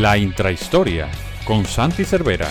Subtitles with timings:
[0.00, 1.08] La intrahistoria
[1.46, 2.50] con Santi Cervera.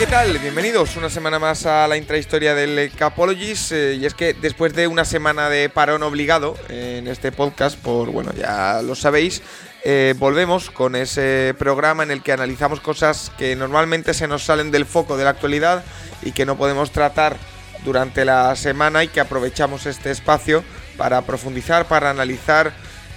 [0.00, 0.38] ¿qué tal?
[0.38, 3.72] Bienvenidos una semana más a la intrahistoria del Capologist.
[3.72, 8.10] Eh, y es que después de una semana de parón obligado en este podcast, por
[8.10, 9.42] bueno, ya lo sabéis,
[9.82, 14.70] eh, volvemos con ese programa en el que analizamos cosas que normalmente se nos salen
[14.70, 15.84] del foco de la actualidad
[16.22, 17.36] y que no podemos tratar
[17.84, 20.62] durante la semana y que aprovechamos este espacio
[20.98, 22.72] para profundizar, para analizar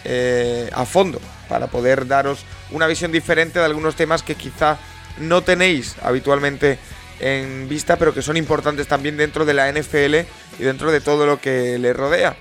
[0.05, 4.77] eh, a fondo, para poder daros una visión diferente de algunos temas que quizá
[5.17, 6.79] no tenéis habitualmente
[7.19, 10.15] en vista, pero que son importantes también dentro de la NFL
[10.59, 12.35] y dentro de todo lo que le rodea.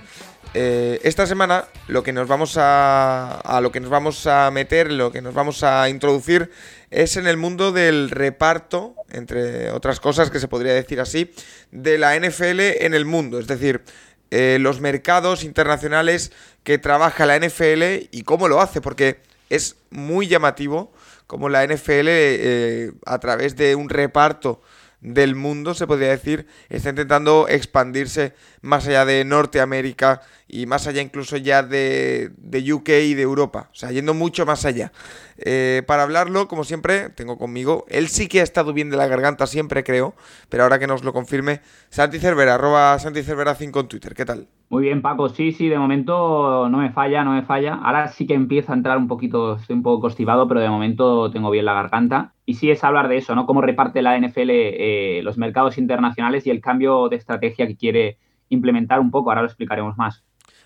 [0.55, 4.91] Eh, esta semana lo que nos vamos a, a lo que nos vamos a meter,
[4.91, 6.51] lo que nos vamos a introducir
[6.91, 11.33] es en el mundo del reparto, entre otras cosas que se podría decir así,
[11.71, 13.81] de la NFL en el mundo, es decir,
[14.29, 16.31] eh, los mercados internacionales
[16.63, 20.91] que trabaja la NFL y cómo lo hace, porque es muy llamativo
[21.25, 24.61] como la NFL eh, a través de un reparto
[25.01, 31.01] del mundo, se podría decir, está intentando expandirse más allá de Norteamérica y más allá
[31.01, 34.91] incluso ya de, de UK y de Europa, o sea, yendo mucho más allá.
[35.37, 39.07] Eh, para hablarlo, como siempre, tengo conmigo, él sí que ha estado bien de la
[39.07, 40.15] garganta siempre, creo,
[40.49, 44.25] pero ahora que nos lo confirme, Santi Cervera, arroba Santi Cervera 5 en Twitter, ¿qué
[44.25, 44.47] tal?
[44.69, 47.75] Muy bien, Paco, sí, sí, de momento no me falla, no me falla.
[47.75, 51.29] Ahora sí que empieza a entrar un poquito, estoy un poco constipado, pero de momento
[51.29, 52.33] tengo bien la garganta.
[52.45, 53.45] Y sí es hablar de eso, ¿no?
[53.45, 58.17] Cómo reparte la NFL eh, los mercados internacionales y el cambio de estrategia que quiere
[58.53, 59.29] implementar un poco.
[59.29, 60.23] Ahora lo explicaremos más.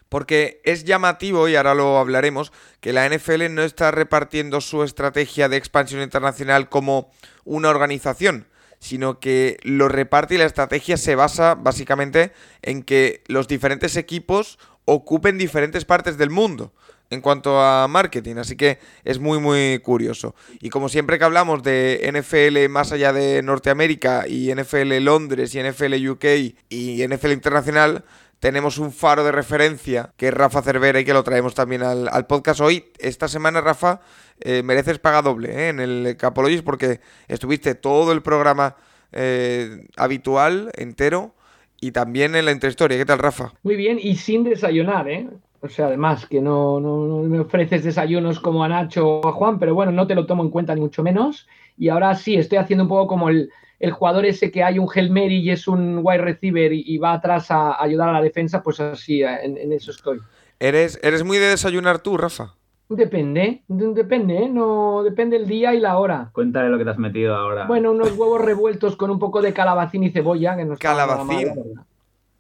[0.10, 5.50] Porque es llamativo, y ahora lo hablaremos, que la NFL no está repartiendo su estrategia
[5.50, 7.12] de expansión internacional como
[7.44, 8.48] una organización,
[8.80, 14.60] sino que lo reparte y la estrategia se basa básicamente en que los diferentes equipos
[14.86, 16.74] ocupen diferentes partes del mundo
[17.10, 20.36] en cuanto a marketing, así que es muy muy curioso.
[20.60, 25.64] Y como siempre que hablamos de NFL más allá de Norteamérica y NFL Londres y
[25.64, 26.26] NFL UK
[26.70, 28.04] y NFL Internacional,
[28.40, 32.28] tenemos un faro de referencia que es Rafa Cervera y que lo traemos también al,
[32.28, 32.86] podcast hoy.
[33.00, 34.02] Esta semana, Rafa,
[34.40, 35.70] eh, mereces paga doble ¿eh?
[35.70, 38.76] en el Capologis porque estuviste todo el programa
[39.12, 41.34] eh, habitual, entero,
[41.80, 42.98] y también en la intrahistoria.
[42.98, 43.54] ¿Qué tal, Rafa?
[43.64, 45.28] Muy bien, y sin desayunar, ¿eh?
[45.62, 49.32] O sea, además, que no, no, no, me ofreces desayunos como a Nacho o a
[49.32, 51.48] Juan, pero bueno, no te lo tomo en cuenta ni mucho menos.
[51.78, 54.88] Y ahora sí, estoy haciendo un poco como el, el jugador ese que hay un
[54.94, 58.22] Hail Mary y es un wide receiver y, y va atrás a ayudar a la
[58.22, 60.20] defensa, pues así, en, en eso estoy.
[60.60, 62.56] ¿Eres, ¿Eres muy de desayunar tú, Rafa?
[62.90, 64.50] Depende, depende, ¿eh?
[64.50, 66.30] no depende el día y la hora.
[66.32, 67.68] Cuéntale lo que te has metido ahora.
[67.68, 70.56] Bueno, unos huevos revueltos con un poco de calabacín y cebolla.
[70.56, 71.54] Que no mal, ¿Calabacín?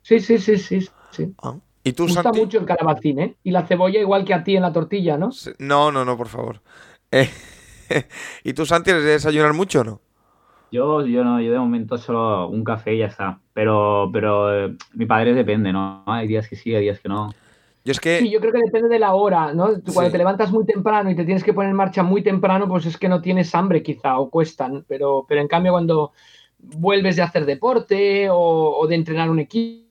[0.01, 0.89] sí, sí, sí, sí.
[1.11, 1.33] sí.
[1.43, 1.57] Ah.
[1.87, 2.39] ¿Y tú, Me gusta Santi?
[2.39, 3.35] mucho el calabacín, ¿eh?
[3.43, 5.29] Y la cebolla igual que a ti en la tortilla, ¿no?
[5.59, 6.61] No, no, no, por favor.
[7.11, 7.29] Eh,
[8.43, 10.01] ¿Y tú, Santi, eres de desayunar mucho o no?
[10.71, 13.39] Yo, yo no, yo de momento solo un café y ya está.
[13.53, 16.03] Pero, pero eh, mi padre depende, ¿no?
[16.05, 17.33] Hay días que sí, hay días que no.
[17.85, 18.19] Yo es que...
[18.19, 19.79] Sí, yo creo que depende de la hora, ¿no?
[19.79, 20.11] Tú Cuando Sí.
[20.11, 22.97] te levantas muy temprano y te tienes que poner en marcha muy temprano, pues es
[22.97, 26.11] que no tienes hambre quizá o cuestan, pero, pero en cambio cuando
[26.59, 28.35] vuelves de hacer deporte o,
[28.77, 29.86] o de entrenar un equipo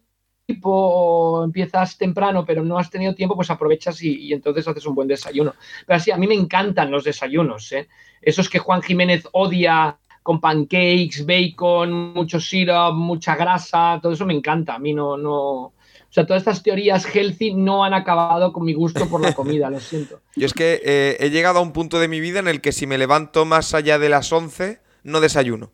[0.63, 5.09] o empiezas temprano pero no has tenido tiempo, pues aprovechas y, entonces haces un buen
[5.09, 5.55] desayuno.
[5.87, 7.89] Pero así, a mí me encantan los desayunos, ¿eh?
[8.23, 14.35] Esos que Juan Jiménez odia con pancakes, bacon, mucho syrup, mucha grasa, todo eso me
[14.35, 14.75] encanta.
[14.75, 15.73] A mí no, no, o
[16.11, 19.79] sea, todas estas teorías healthy no han acabado con mi gusto por la comida, lo
[19.79, 20.21] siento.
[20.37, 22.73] Yo es que eh, he llegado a un punto de mi vida en el que
[22.73, 25.71] si me levanto más allá de las 11, no desayuno.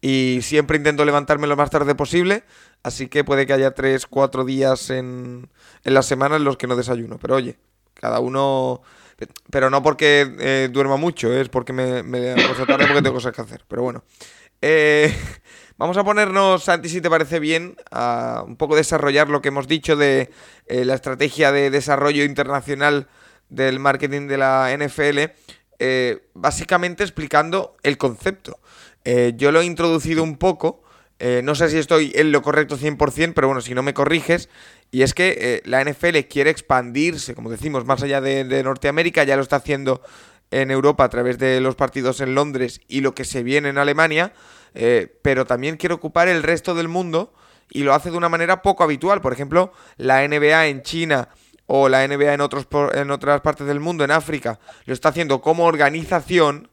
[0.00, 2.44] Y siempre intento levantarme lo más tarde posible,
[2.82, 5.48] así que puede que haya 3, 4 días en,
[5.84, 7.18] en la semana en los que no desayuno.
[7.18, 7.58] Pero oye,
[7.94, 8.82] cada uno...
[9.50, 13.32] Pero no porque eh, duerma mucho, es porque me, me acuesto tarde porque tengo cosas
[13.32, 13.64] que hacer.
[13.66, 14.04] Pero bueno.
[14.60, 15.16] Eh,
[15.78, 19.68] vamos a ponernos, Santi, si te parece bien, a un poco desarrollar lo que hemos
[19.68, 20.30] dicho de
[20.66, 23.08] eh, la estrategia de desarrollo internacional
[23.48, 25.18] del marketing de la NFL,
[26.34, 28.58] básicamente explicando el concepto.
[29.06, 30.82] Eh, yo lo he introducido un poco,
[31.20, 34.48] eh, no sé si estoy en lo correcto 100%, pero bueno, si no me corriges,
[34.90, 39.36] y es que eh, la NFL quiere expandirse, como decimos, más allá de, Norteamérica, ya
[39.36, 40.02] lo está haciendo
[40.50, 43.78] en Europa a través de los partidos en Londres y lo que se viene en
[43.78, 44.32] Alemania,
[45.22, 47.32] pero también quiere ocupar el resto del mundo
[47.70, 49.20] y lo hace de una manera poco habitual.
[49.20, 51.28] Por ejemplo, la NBA en China
[51.66, 55.40] o la NBA en, otros, en otras partes del mundo, en África, lo está haciendo
[55.40, 56.70] como organización,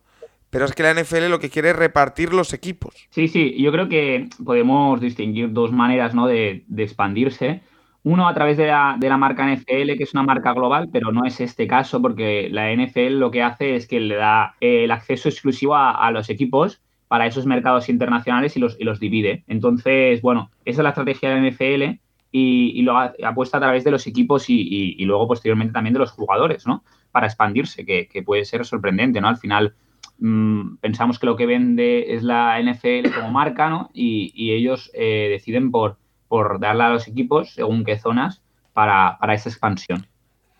[0.54, 3.08] pero es que la NFL lo que quiere es repartir los equipos.
[3.10, 6.28] Sí, sí, yo creo que podemos distinguir dos maneras ¿no?
[6.28, 7.62] de, expandirse.
[8.04, 11.12] Uno a través de la, de la, marca NFL, que es una marca global, pero
[11.12, 14.92] no es este caso porque la NFL lo que hace es que le da el
[14.92, 19.44] acceso exclusivo a, los equipos para esos mercados internacionales y los, divide.
[19.48, 22.00] Entonces, bueno, esa es la estrategia de la NFL
[22.32, 26.68] y, lo apuesta a través de los equipos y, luego posteriormente también de los jugadores,
[26.68, 26.84] ¿no?
[27.12, 29.30] Para expandirse, que, puede ser sorprendente, ¿no?
[29.30, 29.74] Al final
[30.19, 33.89] mm, pensamos que lo que vende es la NFL como marca, ¿no?
[33.94, 38.42] Y, ellos eh, deciden por, por darle a los equipos según qué zonas
[38.74, 40.07] para, esa expansión.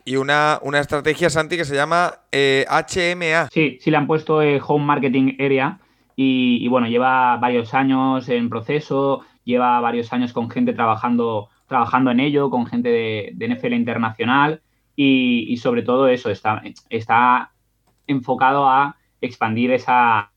[0.06, 3.44] Y una, una, estrategia, Santi, que se llama HMA.
[3.44, 5.80] Eh, sí, sí le han puesto eh, Home Marketing Area
[6.16, 12.20] y, bueno, lleva varios años en proceso, lleva varios años con gente trabajando trabajando en
[12.20, 14.62] ello con gente de, NFL internacional
[14.96, 17.52] y, sobre todo eso, está, está
[18.06, 20.32] enfocado a expandir esa,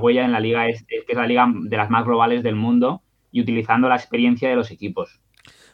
[0.00, 3.02] huella en la liga, que es la liga de las más globales del mundo
[3.32, 5.20] y utilizando la experiencia de los equipos.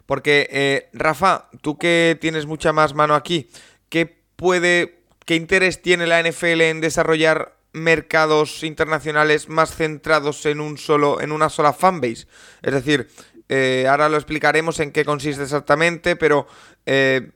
[0.06, 3.48] Porque, eh, Rafa, tú que tienes mucha más mano aquí,
[3.88, 10.78] ¿qué puede, qué interés tiene la NFL en desarrollar mercados internacionales más centrados en un
[10.78, 12.26] solo, en una sola fanbase?
[12.62, 13.08] Es decir,
[13.48, 16.46] eh, ahora lo explicaremos en qué consiste exactamente, pero
[16.86, 17.30] eh,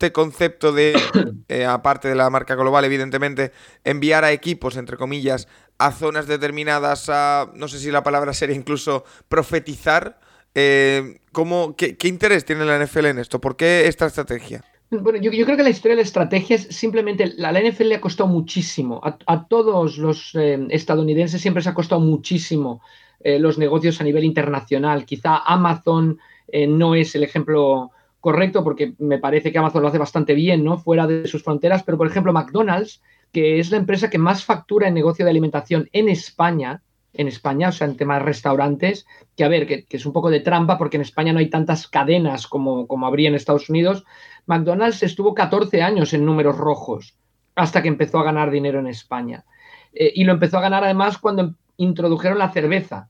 [0.00, 0.98] este concepto de,
[1.48, 3.52] eh, aparte de la marca global, evidentemente,
[3.84, 8.56] enviar a equipos, entre comillas, a zonas determinadas, a, no sé si la palabra sería
[8.56, 10.18] incluso profetizar,
[11.32, 13.42] ¿cómo, qué, interés tiene la NFL en esto?
[13.42, 14.64] ¿Por qué esta estrategia?
[14.90, 17.94] Bueno, yo, creo que la historia de la estrategia es simplemente, la, la NFL le
[17.96, 22.80] ha costado muchísimo, a, todos los estadounidenses siempre se ha costado muchísimo
[23.22, 25.04] eh, los negocios a nivel internacional.
[25.04, 26.18] Quizá Amazon
[26.48, 30.64] eh, no es el ejemplo correcto porque me parece que Amazon lo hace bastante bien,
[30.64, 30.78] ¿no?
[30.78, 33.02] Fuera de sus fronteras, pero por ejemplo McDonald's,
[33.32, 36.82] que es la empresa que más factura en negocio de alimentación en España,
[37.12, 39.06] en España, o sea, en temas restaurantes,
[39.36, 41.88] que a ver, que, es un poco de trampa porque en España no hay tantas
[41.88, 44.04] cadenas como, como habría en Estados Unidos.
[44.46, 47.16] McDonald's estuvo 14 años en números rojos
[47.54, 49.44] hasta que empezó a ganar dinero en España.
[49.92, 53.08] Eh, y lo empezó a ganar además cuando introdujeron la cerveza.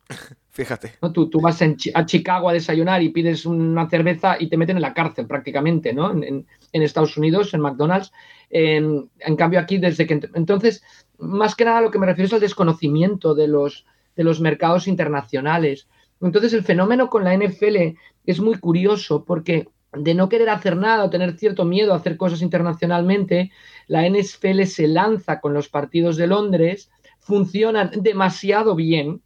[0.60, 0.92] Fíjate.
[1.14, 1.62] Tú, vas
[1.94, 5.94] a Chicago a desayunar y pides una cerveza y te meten en la cárcel prácticamente,
[5.94, 6.12] ¿no?
[6.12, 8.12] En, Estados Unidos, en McDonald's.
[8.50, 9.08] En,
[9.38, 10.20] cambio aquí, desde que...
[10.34, 10.82] Entonces,
[11.18, 13.86] más que nada lo que me refiero es al desconocimiento de los,
[14.16, 15.88] de los mercados internacionales.
[16.20, 17.96] Entonces, el fenómeno con la NFL
[18.26, 22.18] es muy curioso porque de no querer hacer nada o tener cierto miedo a hacer
[22.18, 23.50] cosas internacionalmente,
[23.86, 29.22] la NFL se lanza con los partidos de Londres funcionan demasiado bien,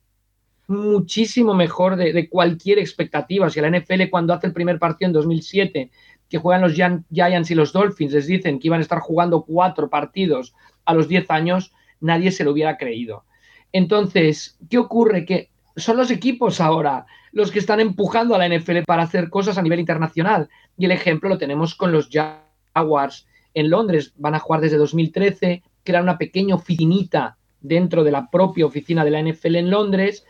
[0.67, 3.51] muchísimo mejor de, cualquier expectativa.
[3.51, 5.91] Si la NFL cuando hace el primer partido en 2007,
[6.29, 9.91] que juegan los Giants y los Dolphins, les dicen que iban a estar jugando cuatro
[9.91, 13.25] partidos a los 10 años, nadie se lo hubiera creído.
[13.73, 15.25] Entonces, ¿qué ocurre?
[15.25, 19.59] Que son los equipos ahora los que están empujando a la NFL para hacer cosas
[19.59, 20.49] a nivel internacional.
[20.79, 24.15] Y el ejemplo lo tenemos con los Jaguars en Londres.
[24.17, 29.11] Van a jugar desde 2013, crear una pequeña oficinita dentro de la propia oficina de
[29.11, 30.25] la NFL en Londres.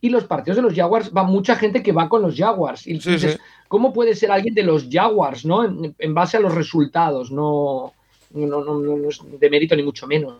[0.00, 2.86] Y los partidos de los Jaguars, va mucha gente que va con los Jaguars.
[2.86, 5.64] Y dices, ¿cómo puede ser alguien de los Jaguars, no?
[5.64, 7.92] En, base a los resultados, no,
[8.32, 10.36] no, no, no, es de mérito ni mucho menos.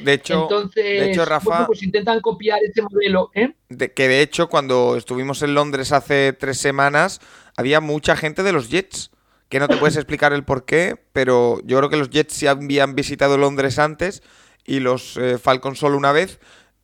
[0.00, 3.30] De hecho, Entonces, de hecho Rafa, pues intentan copiar ese modelo.
[3.34, 3.54] ¿eh?
[3.70, 7.20] De, que de hecho, cuando estuvimos en Londres hace tres semanas,
[7.56, 9.10] había mucha gente de los Jets.
[9.48, 12.46] Que no te puedes explicar el por qué, pero yo creo que los Jets sí
[12.46, 14.22] habían visitado Londres antes
[14.68, 16.38] y los eh, Falcons solo una vez,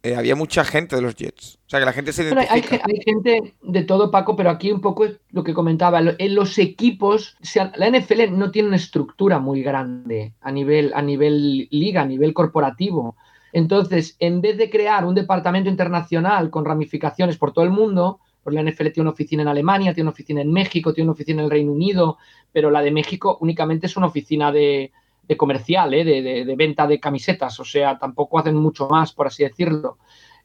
[0.05, 1.59] eh, había mucha gente de los Jets.
[1.67, 2.83] O sea, que la gente se identifica.
[2.85, 6.01] hay, gente de todo, Paco, pero aquí un poco es lo que comentaba.
[6.19, 7.39] En los equipos,
[7.77, 12.35] la NFL no tiene una estructura muy grande a nivel, a nivel liga, a nivel
[12.35, 13.17] corporativo.
[13.55, 18.55] Entonces, en vez de crear un departamento internacional con ramificaciones por todo el mundo, pues
[18.55, 21.41] la NFL tiene una oficina en Alemania, tiene una oficina en México, tiene una oficina
[21.41, 22.19] en el Reino Unido,
[22.53, 24.93] pero la de México únicamente es una oficina de,
[25.27, 26.05] de comercial, ¿eh?
[26.05, 29.99] de, venta de camisetas, o sea, tampoco hacen mucho más, por así decirlo.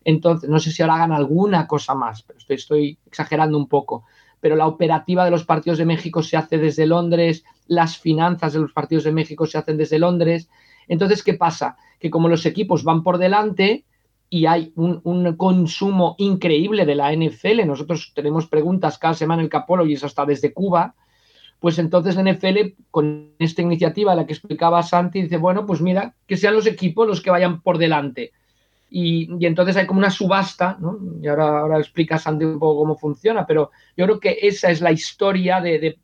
[0.04, 4.06] Entonces, no sé si ahora hagan alguna cosa más, pero estoy, exagerando un poco.
[4.40, 8.60] Pero la operativa de los partidos de México se hace desde Londres, las finanzas de
[8.60, 10.50] los partidos de México se hacen desde Londres.
[10.88, 11.76] Entonces, ¿qué pasa?
[12.00, 13.86] Que como los equipos van por delante
[14.30, 19.46] y hay un, un consumo increíble de la NFL, nosotros tenemos preguntas cada semana en
[19.46, 20.96] el Capologist hasta desde Cuba,
[21.60, 26.14] pues entonces la NFL, con esta iniciativa, la que explicaba Santi, dice, bueno, pues mira,
[26.26, 28.32] que sean los equipos los que vayan por delante.
[28.90, 30.98] Y, entonces hay como una subasta, ¿no?
[31.22, 34.82] Y ahora, ahora explica Santi un poco cómo funciona, pero yo creo que esa es
[34.82, 35.98] la historia de,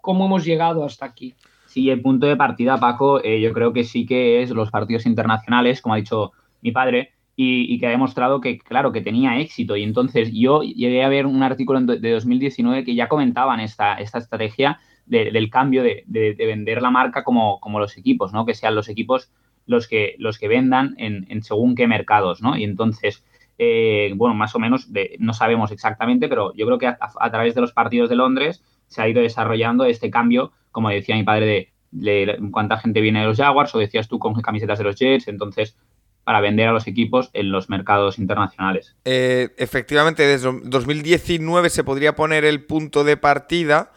[0.00, 1.34] cómo hemos llegado hasta aquí.
[1.66, 5.06] Sí, el punto de partida, Paco, eh, yo creo que sí que es los partidos
[5.06, 9.76] internacionales, como ha dicho mi padre, y, que ha demostrado que, claro, que tenía éxito.
[9.76, 14.18] Y entonces yo llegué a ver un artículo de 2019 que ya comentaban esta, esta
[14.18, 16.04] estrategia del cambio de,
[16.38, 18.46] vender la marca como, los equipos, ¿no?
[18.46, 19.30] Que sean los equipos
[19.66, 22.56] los que, los que vendan en, según qué mercados, ¿no?
[22.56, 23.24] Y entonces,
[23.58, 27.60] eh, bueno, más o menos, no sabemos exactamente, pero yo creo que a, través de
[27.60, 32.38] los partidos de Londres se ha ido desarrollando este cambio como decía mi padre, de,
[32.50, 35.76] cuánta gente viene de los Jaguars, o decías tú con camisetas de los Jets, entonces
[36.24, 38.96] para vender a los equipos en los mercados internacionales.
[39.04, 43.92] Eh, efectivamente, desde 2019 se podría poner el punto de partida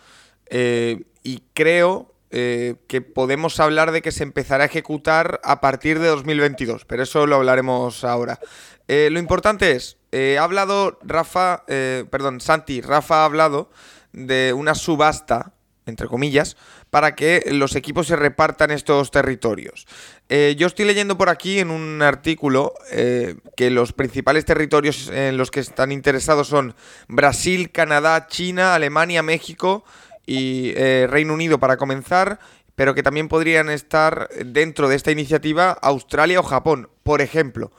[0.49, 5.99] eh, y creo eh, que podemos hablar de que se empezará a ejecutar a partir
[5.99, 8.39] de 2022, pero eso lo hablaremos ahora.
[8.87, 9.97] lo importante es,
[10.37, 13.69] ha hablado Rafa, perdón, Santi, Rafa ha hablado
[14.13, 16.57] de una subasta entre comillas,
[16.89, 19.85] para que los equipos se repartan estos territorios.
[20.29, 25.37] Eh, yo estoy leyendo por aquí en un artículo eh, que los principales territorios en
[25.37, 26.75] los que están interesados son
[27.07, 29.83] Brasil, Canadá, China, Alemania, México
[30.25, 32.39] y eh, Reino Unido para comenzar,
[32.75, 37.71] pero que también podrían estar dentro de esta iniciativa Australia o Japón, por ejemplo.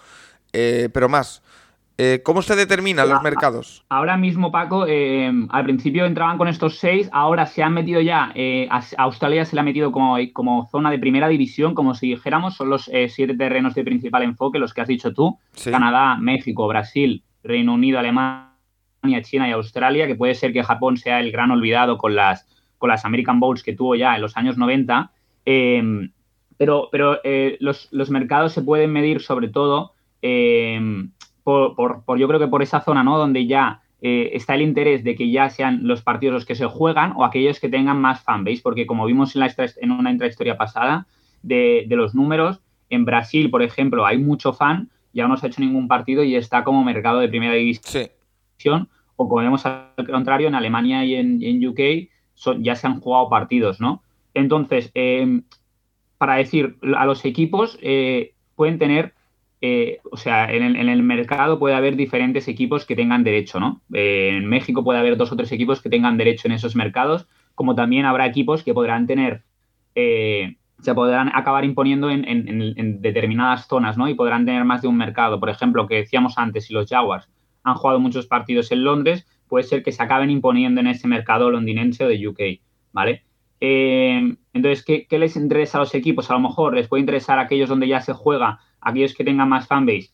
[0.52, 1.42] pero más.
[1.98, 3.82] Eh, ¿Cómo se determinan los mercados?
[3.88, 8.32] Ahora mismo, Paco, eh, al principio entraban con estos seis, ahora se han metido ya,
[8.34, 12.08] eh, a Australia se le ha metido como, como zona de primera división, como si
[12.08, 16.68] dijéramos, son los siete terrenos de principal enfoque, los que has dicho tú, Canadá, México,
[16.68, 18.45] Brasil, Reino Unido, Alemania,
[19.22, 22.46] China y Australia, que puede ser que Japón sea el gran olvidado con las,
[22.78, 25.10] con las American Bowls que tuvo ya en los años 90,
[26.58, 27.20] pero, pero
[27.60, 29.92] los, los, mercados se pueden medir sobre todo
[31.46, 33.18] por, yo creo que por esa zona, ¿no?
[33.18, 36.66] Donde ya eh, está el interés de que ya sean los partidos los que se
[36.66, 40.56] juegan o aquellos que tengan más fanbase, porque como vimos en, la en una intrahistoria
[40.56, 41.06] pasada
[41.42, 42.60] de, los números,
[42.90, 46.34] en Brasil, por ejemplo, hay mucho fan, ya no se ha hecho ningún partido y
[46.34, 51.66] está como mercado de primera división, o como vemos al contrario, en Alemania y en,
[51.66, 51.80] UK
[52.58, 54.02] ya se han jugado partidos, ¿no?
[54.34, 55.40] Entonces, eh,
[56.18, 59.14] para decir, a los equipos eh, pueden tener
[59.62, 63.80] eh, o sea, en el, mercado puede haber diferentes equipos que tengan derecho, ¿no?
[63.92, 67.26] Eh, en México puede haber dos o tres equipos que tengan derecho en esos mercados,
[67.54, 69.44] como también habrá equipos que podrán tener,
[69.94, 74.08] se podrán acabar imponiendo en, determinadas zonas, ¿no?
[74.08, 75.40] Y podrán tener más de un mercado.
[75.40, 77.26] Por ejemplo, que decíamos antes, si los Jaguars
[77.66, 81.50] han jugado muchos partidos en Londres, puede ser que se acaben imponiendo en ese mercado
[81.50, 82.40] londinense o de UK,
[82.92, 83.22] ¿vale?
[83.58, 86.30] entonces, ¿qué, ¿qué les interesa a los equipos?
[86.30, 89.48] A lo mejor les puede interesar a aquellos donde ya se juega aquellos que tengan
[89.48, 90.10] más fanbase.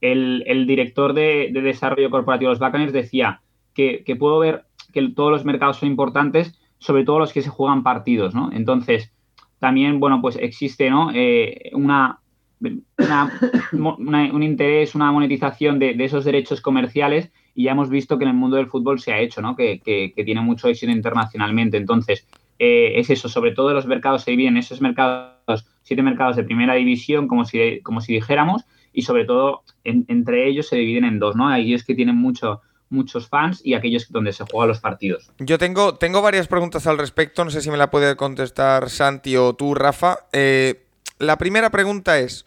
[0.00, 3.42] El, el director de, desarrollo corporativo de los Buccaneers decía
[3.74, 7.82] que, puedo ver que todos los mercados son importantes, sobre todo los que se juegan
[7.82, 8.50] partidos, ¿no?
[8.52, 9.12] Entonces,
[9.58, 11.10] también, bueno, pues existe, ¿no?
[11.14, 12.20] Eh, una,
[12.60, 18.36] un interés, una monetización de, esos derechos comerciales y ya hemos visto que en el
[18.36, 19.56] mundo del fútbol se ha hecho, ¿no?
[19.56, 21.76] Que, que, tiene mucho éxito internacionalmente.
[21.76, 22.26] Entonces,
[22.58, 26.74] eh, es eso, sobre todo los mercados se dividen esos mercados siete mercados de primera
[26.74, 28.62] división, como si, como si dijéramos,
[28.92, 31.48] y sobre todo entre ellos se dividen en dos, ¿no?
[31.48, 35.30] Aquellos que tienen mucho, muchos fans y aquellos donde se juegan los partidos.
[35.38, 39.36] Yo tengo, tengo varias preguntas al respecto, no sé si me la puede contestar Santi
[39.36, 40.18] o tú, Rafa.
[40.32, 40.86] Eh,
[41.18, 42.46] la primera pregunta es,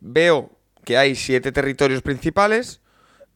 [0.00, 0.50] veo
[0.84, 2.80] que hay siete territorios principales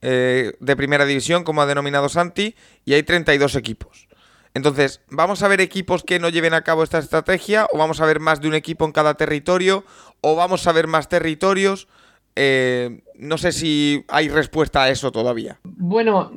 [0.00, 4.08] eh, de primera división, como ha denominado Santi, y hay 32 equipos.
[4.54, 7.66] Entonces, ¿vamos a ver equipos que no lleven a cabo esta estrategia?
[7.72, 9.84] ¿O vamos a ver más de un equipo en cada territorio?
[10.20, 11.88] ¿O vamos a ver más territorios?
[12.34, 15.58] Eh, no sé si hay respuesta a eso todavía.
[15.62, 16.32] Bueno,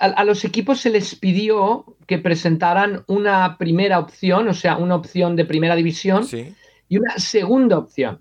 [0.00, 5.36] a, los equipos se les pidió que presentaran una primera opción, o sea, una opción
[5.36, 6.26] de primera división
[6.88, 8.20] y una segunda opción.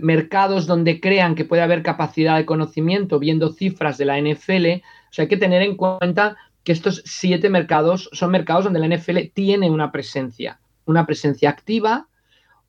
[0.00, 4.82] Mercados donde crean que puede haber capacidad de conocimiento, viendo cifras de la NFL.
[5.10, 8.94] O sea, hay que tener en cuenta que estos siete mercados son mercados donde la
[8.94, 12.08] NFL tiene una presencia, una presencia activa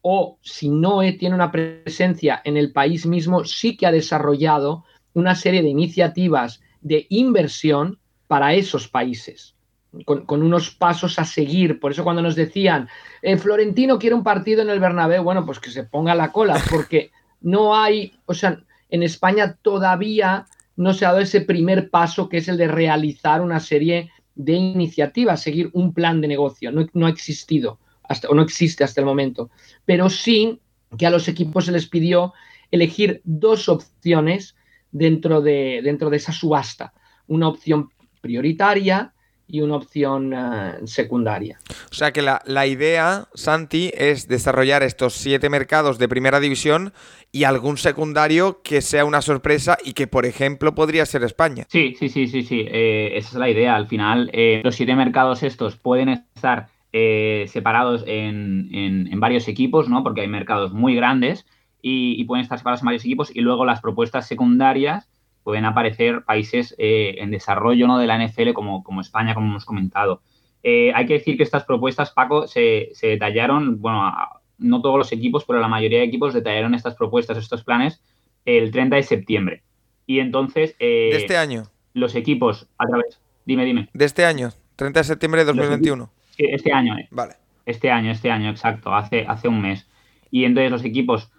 [0.02, 5.36] o si no tiene una presencia en el país mismo, sí que ha desarrollado una
[5.36, 9.56] serie de iniciativas de inversión para esos países.
[10.05, 11.79] Con, unos pasos a seguir.
[11.79, 12.88] Por eso cuando nos decían,
[13.24, 16.62] eh, Florentino quiere un partido en el Bernabéu, bueno, pues que se ponga la cola,
[16.69, 22.29] porque no hay, o sea, en España todavía no se ha dado ese primer paso
[22.29, 26.72] que es el de realizar una serie de iniciativas, seguir un plan de negocio.
[26.72, 29.50] No, ha existido hasta, o no existe hasta el momento.
[29.86, 30.62] Pero sí
[30.98, 32.34] que a los equipos se les pidió
[32.72, 34.55] elegir dos opciones
[34.91, 36.93] dentro de, dentro de esa subasta.
[37.27, 37.89] Una opción
[38.22, 39.13] prioritaria
[39.50, 41.60] y una opción eh, secundaria.
[41.91, 46.94] O sea que la, la, idea, Santi, es desarrollar estos siete mercados de primera división
[47.32, 51.65] y algún secundario que sea una sorpresa y que, por ejemplo, podría ser España.
[51.68, 52.65] Sí, sí, sí, sí, sí.
[52.70, 53.75] Eh, esa es la idea.
[53.75, 60.01] Al final, eh, los siete mercados estos pueden estar separados en, en, varios equipos, ¿no?
[60.01, 61.46] Porque hay mercados muy grandes
[61.84, 65.08] y, y pueden estar separados en varios equipos y luego las propuestas secundarias
[65.50, 67.98] pueden aparecer países eh, en desarrollo ¿no?
[67.98, 70.22] de la NFL como, como España, como hemos comentado.
[70.62, 74.13] Eh, hay que decir que estas propuestas, Paco, se, detallaron, bueno,
[74.60, 78.00] no todos los equipos, pero la mayoría de equipos detallaron estas propuestas, estos planes,
[78.46, 79.63] el 30 de septiembre.
[80.06, 80.75] Y entonces...
[80.77, 81.63] Eh, de este año.
[81.96, 83.20] Los equipos, a través...
[83.44, 83.89] Dime, dime.
[83.91, 86.12] De este año, 30 de septiembre de 2021.
[86.38, 86.96] Este año.
[87.10, 87.38] Vale.
[87.65, 89.89] Este año, este año, exacto, hace, hace un mes.
[90.29, 91.32] Y entonces los equipos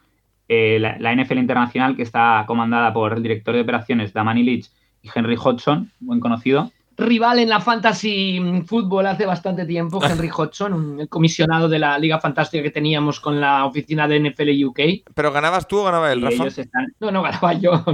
[0.53, 4.69] eh, la, NFL Internacional, que está comandada por el director de operaciones Damani Leach
[5.01, 11.01] y Henry Hodgson, buen conocido, rival en la fantasy fútbol hace bastante tiempo, Henry Hodgson,
[11.01, 14.81] el comisionado de la Liga Fantástica que teníamos con la oficina de NFL UK.
[15.15, 16.45] ¿Pero ganabas tú o ganaba él, Rafa?
[17.01, 17.85] No, no, ganaba yo.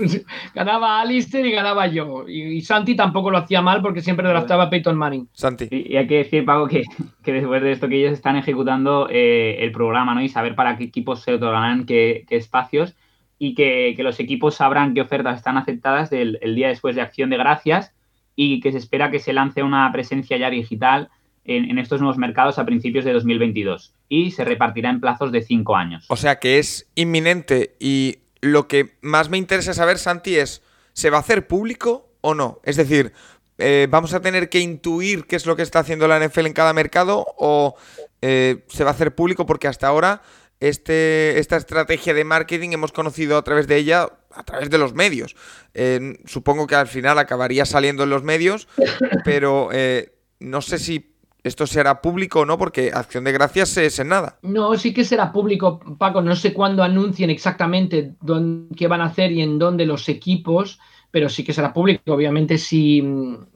[0.54, 2.28] ganaba Alistair y ganaba yo.
[2.28, 5.28] Y, Santi tampoco lo hacía mal porque siempre draftaba a Peyton Manning.
[5.32, 5.68] Santi.
[5.70, 6.84] Y, hay que decir, Pago, que,
[7.24, 10.22] después de esto que ellos están ejecutando eh, el programa, ¿no?
[10.22, 12.94] Y saber para qué equipos se otorgarán qué, qué espacios
[13.38, 17.36] y que, los equipos sabrán qué ofertas están aceptadas el día después de Acción de
[17.36, 17.94] Gracias
[18.36, 21.10] y que se espera que se lance una presencia ya digital
[21.44, 25.76] en, estos nuevos mercados a principios de 2022 y se repartirá en plazos de cinco
[25.76, 26.06] años.
[26.08, 30.62] O sea que es inminente y lo que más me interesa saber, Santi, es,
[30.92, 32.60] ¿se va a hacer público o no?
[32.64, 33.12] Es decir,
[33.58, 36.52] eh, ¿vamos a tener que intuir qué es lo que está haciendo la NFL en
[36.54, 37.76] cada mercado o
[38.22, 40.22] eh, se va a hacer público porque hasta ahora
[40.60, 44.94] este, esta estrategia de marketing hemos conocido a través de ella, a través de los
[44.94, 45.36] medios.
[45.74, 48.68] Eh, supongo que al final acabaría saliendo en los medios,
[49.24, 51.14] pero eh, no sé si
[51.44, 54.38] esto será público o no, porque Acción de Gracias es en nada.
[54.42, 56.22] No, sí que será público, Paco.
[56.22, 60.80] No sé cuándo anuncien exactamente dónde, qué van a hacer y en dónde los equipos,
[61.10, 62.14] pero sí que será público.
[62.14, 63.04] Obviamente, si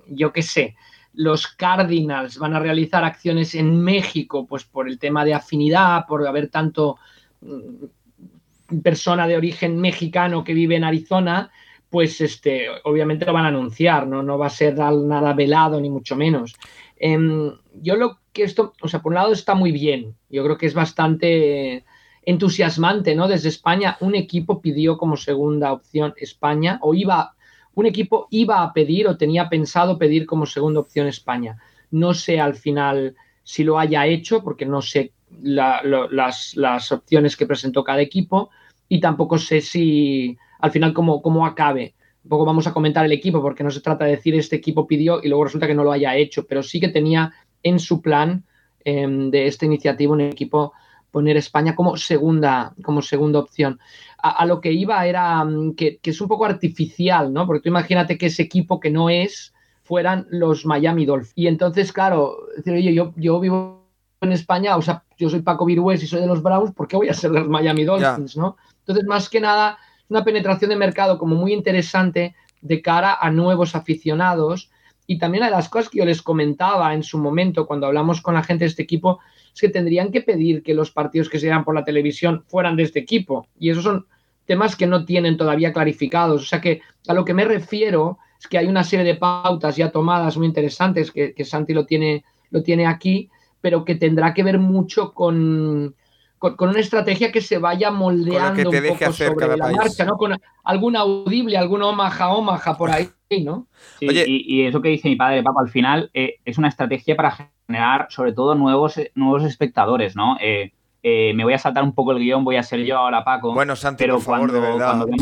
[0.07, 0.77] yo qué sé,
[1.14, 6.27] los Cardinals van a realizar acciones en México, pues por el tema de afinidad, por
[6.27, 6.99] haber tanto
[7.40, 11.51] mm, persona de origen mexicano que vive en Arizona,
[11.90, 14.23] pues este, obviamente lo van a anunciar, ¿no?
[14.23, 16.55] No va a ser nada velado, ni mucho menos.
[16.97, 20.14] Em, yo lo que esto, o sea, por un lado está muy bien.
[20.29, 21.85] Yo creo que es bastante
[22.23, 23.27] entusiasmante, ¿no?
[23.27, 27.35] Desde España, un equipo pidió como segunda opción España, o iba
[27.79, 31.59] un equipo iba a pedir o tenía pensado pedir como segunda opción España.
[31.93, 33.14] No sé al final
[33.45, 38.51] si lo haya hecho, porque no sé las, opciones que presentó cada equipo
[38.88, 41.95] y tampoco sé si al final cómo, cómo acabe.
[42.25, 44.88] Un poco vamos a comentar el equipo, porque no se trata de decir este equipo
[44.88, 48.03] pidió y luego resulta que no lo haya hecho, pero sí que tenía en su
[48.03, 48.43] plan
[48.85, 50.73] em, de esta iniciativa un equipo
[51.11, 53.79] poner España como segunda, como segunda opción
[54.21, 57.47] a, lo que iba era mm, que, es un poco artificial, ¿no?
[57.47, 61.33] Porque tú imagínate que ese equipo que no es fueran los Miami Dolphins.
[61.37, 63.87] Y entonces, claro, decir, oye, yo, yo vivo
[64.21, 66.97] en España, o sea, yo soy Paco Virués y soy de los Browns, ¿por qué
[66.97, 68.57] voy a ser de los Miami Dolphins, no?
[68.81, 73.75] Entonces, más que nada, una penetración de mercado como muy interesante de cara a nuevos
[73.75, 74.71] aficionados.
[75.07, 78.35] Y también a las cosas que yo les comentaba en su momento cuando hablamos con
[78.35, 79.21] la gente de este equipo,
[79.61, 82.85] que tendrían que pedir que los partidos que se dan por la televisión fueran de
[82.85, 83.47] este equipo.
[83.59, 84.07] Y esos son
[84.47, 86.43] temas que no tienen todavía clarificados.
[86.43, 89.77] O sea que a lo que me refiero es que hay una serie de pautas
[89.77, 93.29] ya tomadas muy interesantes que, Santi lo tiene, lo tiene aquí,
[93.61, 95.95] pero que tendrá que ver mucho con,
[96.38, 100.16] con, una estrategia que se vaya moldeando un poco sobre la marcha, ¿no?
[100.16, 103.11] Con algún audible, algún omaja, omaja por ahí,
[103.44, 103.66] ¿no?
[104.01, 108.07] y, eso que dice mi padre, Paco, al final eh, es una estrategia para generar
[108.11, 110.37] sobre todo nuevos, nuevos espectadores, ¿no?
[110.40, 110.72] Eh,
[111.03, 113.55] eh, me voy a saltar un poco el guion, voy a ser yo ahora, Paco.
[113.55, 115.07] Bueno, Santi, pero por favor, de verdad.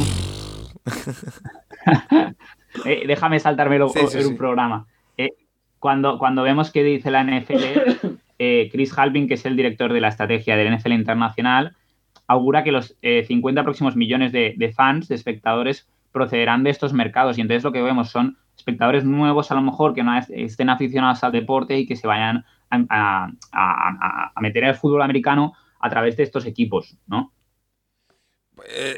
[2.84, 4.86] Eh, déjame saltármelo en un programa.
[5.78, 10.08] cuando, cuando vemos que dice la NFL, Chris Halvin, que es el director de la
[10.08, 11.76] estrategia del NFL Internacional,
[12.26, 17.38] augura que los 50 próximos millones de, de fans, de espectadores, procederán de estos mercados.
[17.38, 21.22] Y entonces lo que vemos son espectadores nuevos a lo mejor que no estén aficionados
[21.22, 23.30] al deporte y que se vayan a,
[24.40, 27.32] meter al fútbol americano a través de estos equipos, ¿no?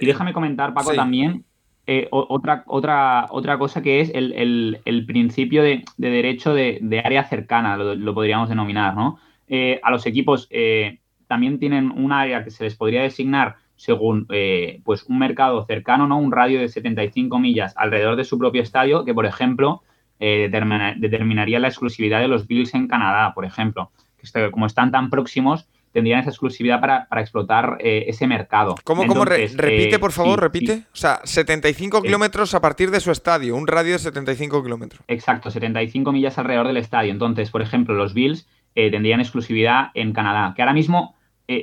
[0.01, 1.45] y déjame comentar, Paco, también
[1.87, 8.15] eh, otra, otra, otra cosa que es el, principio de, derecho de, área cercana, lo,
[8.15, 9.19] podríamos denominar, ¿no?
[9.49, 14.27] Eh, a los equipos eh, también tienen un área que se les podría designar según
[14.31, 16.19] eh, pues un mercado cercano, ¿no?
[16.19, 19.83] Un radio de 75 millas alrededor de su propio estadio, que por ejemplo
[20.19, 23.93] eh, determinaría la exclusividad de los Bills en Canadá, por ejemplo.
[24.21, 28.75] Que como están tan próximos, tendrían esa exclusividad para, explotar eh, ese mercado.
[28.83, 30.83] ¿Cómo, cómo repite, por favor, repite?
[30.93, 35.03] O sea, 75 kilómetros a partir de su estadio, un radio de 75 kilómetros.
[35.07, 37.13] Exacto, 75 millas alrededor del estadio.
[37.13, 41.15] Entonces, por ejemplo, los Bills tendrían exclusividad en Canadá, que ahora mismo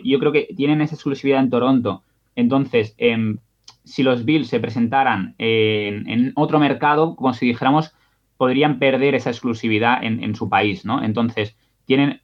[0.03, 2.03] yo creo que tienen esa exclusividad en Toronto.
[2.35, 3.37] Entonces, em,
[3.83, 7.93] si los Bills se presentaran en, otro mercado, como si dijéramos,
[8.37, 11.03] podrían perder esa exclusividad en, su país, ¿no?
[11.03, 12.21] Entonces, tienen,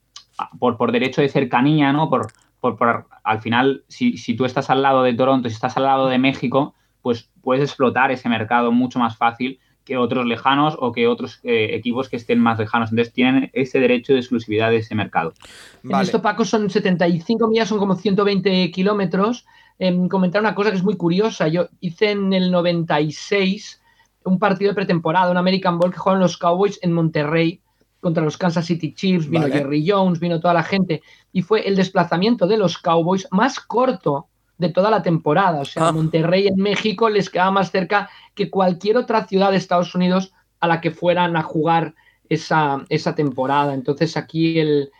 [0.58, 2.10] por, por derecho de cercanía, ¿no?
[2.10, 5.84] Por, por, al final, si, si, tú estás al lado de Toronto, si estás al
[5.84, 10.92] lado de México, pues puedes explotar ese mercado mucho más fácil que otros lejanos o
[10.92, 12.90] que otros eh, equipos que estén más lejanos.
[12.90, 15.32] Entonces tienen ese derecho de exclusividad de ese mercado.
[15.84, 19.44] En esto, Paco, son 75 millas, son como 120 kilómetros
[20.08, 21.48] comentar una cosa que es muy curiosa.
[21.48, 23.80] Yo hice en el 96
[24.24, 27.60] un partido de pretemporada, un American Bowl que jugaron los Cowboys en Monterrey
[28.00, 31.76] contra los Kansas City Chiefs, vino Jerry Jones, vino toda la gente, y fue el
[31.76, 34.28] desplazamiento de los Cowboys más corto
[34.62, 35.60] de toda la temporada.
[35.60, 35.92] O sea, ah.
[35.92, 40.68] Monterrey en México les quedaba más cerca que cualquier otra ciudad de Estados Unidos a
[40.68, 41.94] la que fueran a jugar
[42.30, 43.74] esa, esa temporada.
[43.74, 44.90] Entonces aquí el,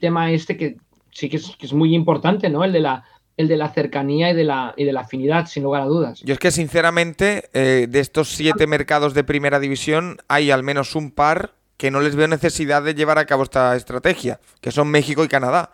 [0.00, 0.78] tema este que
[1.12, 2.64] sí que es, que es, muy importante, ¿no?
[2.64, 3.04] El de la
[3.36, 6.20] el de la cercanía y de la, y de la afinidad, sin lugar a dudas.
[6.20, 10.94] Yo es que sinceramente, eh, de estos siete mercados de primera división, hay al menos
[10.94, 14.88] un par que no les veo necesidad de llevar a cabo esta estrategia, que son
[14.88, 15.70] México y Canadá.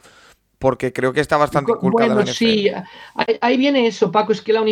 [0.58, 2.68] Porque creo que está bastante inculcada Bueno, sí,
[3.40, 4.62] ahí, viene eso, Paco, es que la,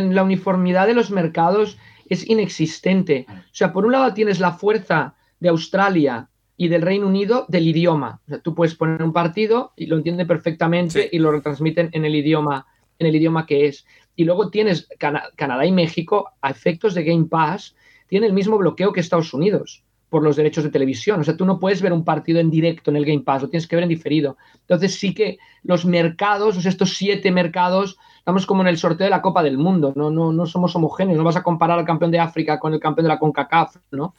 [0.00, 1.76] la uniformidad de los mercados
[2.08, 3.26] es inexistente.
[3.28, 7.68] O sea, por un lado tienes la fuerza de Australia, y del Reino Unido del
[7.68, 8.20] idioma.
[8.26, 12.04] O sea, tú puedes poner un partido y lo entiende perfectamente y lo retransmiten en
[12.04, 12.66] el idioma
[12.98, 13.84] en el idioma que es.
[14.14, 17.76] Y luego tienes Canadá y México a efectos de Game Pass
[18.08, 21.20] tiene el mismo bloqueo que Estados Unidos por los derechos de televisión.
[21.20, 23.48] O sea, tú no puedes ver un partido en directo en el Game Pass, lo
[23.48, 24.36] tienes que ver en diferido.
[24.60, 29.06] Entonces sí que los mercados, o sea, estos siete mercados, estamos como en el sorteo
[29.06, 31.84] de la Copa del Mundo, no, no, no somos homogéneos, no vas a comparar al
[31.84, 34.14] campeón de África con el campeón de la CONCACAF, ¿no?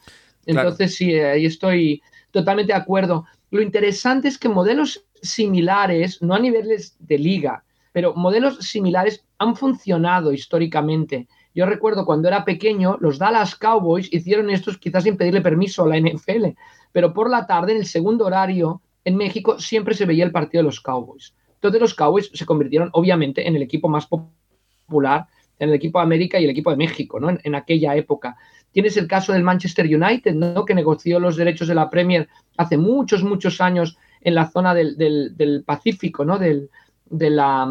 [0.45, 3.25] Entonces sí, ahí estoy, totalmente de acuerdo.
[3.51, 9.55] Lo interesante es que modelos similares, no a niveles de liga, pero modelos similares han
[9.55, 11.27] funcionado históricamente.
[11.57, 15.87] Yo recuerdo cuando era pequeño, los Dallas Cowboys hicieron esto quizás sin pedirle permiso a
[15.87, 16.49] la NFL,
[16.91, 20.61] pero por la tarde, en el segundo horario, en México siempre se veía el partido
[20.61, 21.33] de los Cowboys.
[21.55, 25.25] Entonces los Cowboys se convirtieron obviamente en el equipo más popular,
[25.57, 27.35] en el equipo de América y el equipo de México, ¿no?
[27.43, 28.37] en aquella época.
[28.71, 30.63] Tienes el caso del Manchester United, ¿no?
[30.63, 35.63] que negoció los derechos de la Premier hace muchos, muchos años en la zona del,
[35.65, 36.37] Pacífico, ¿no?
[36.37, 36.69] Del,
[37.09, 37.67] de la,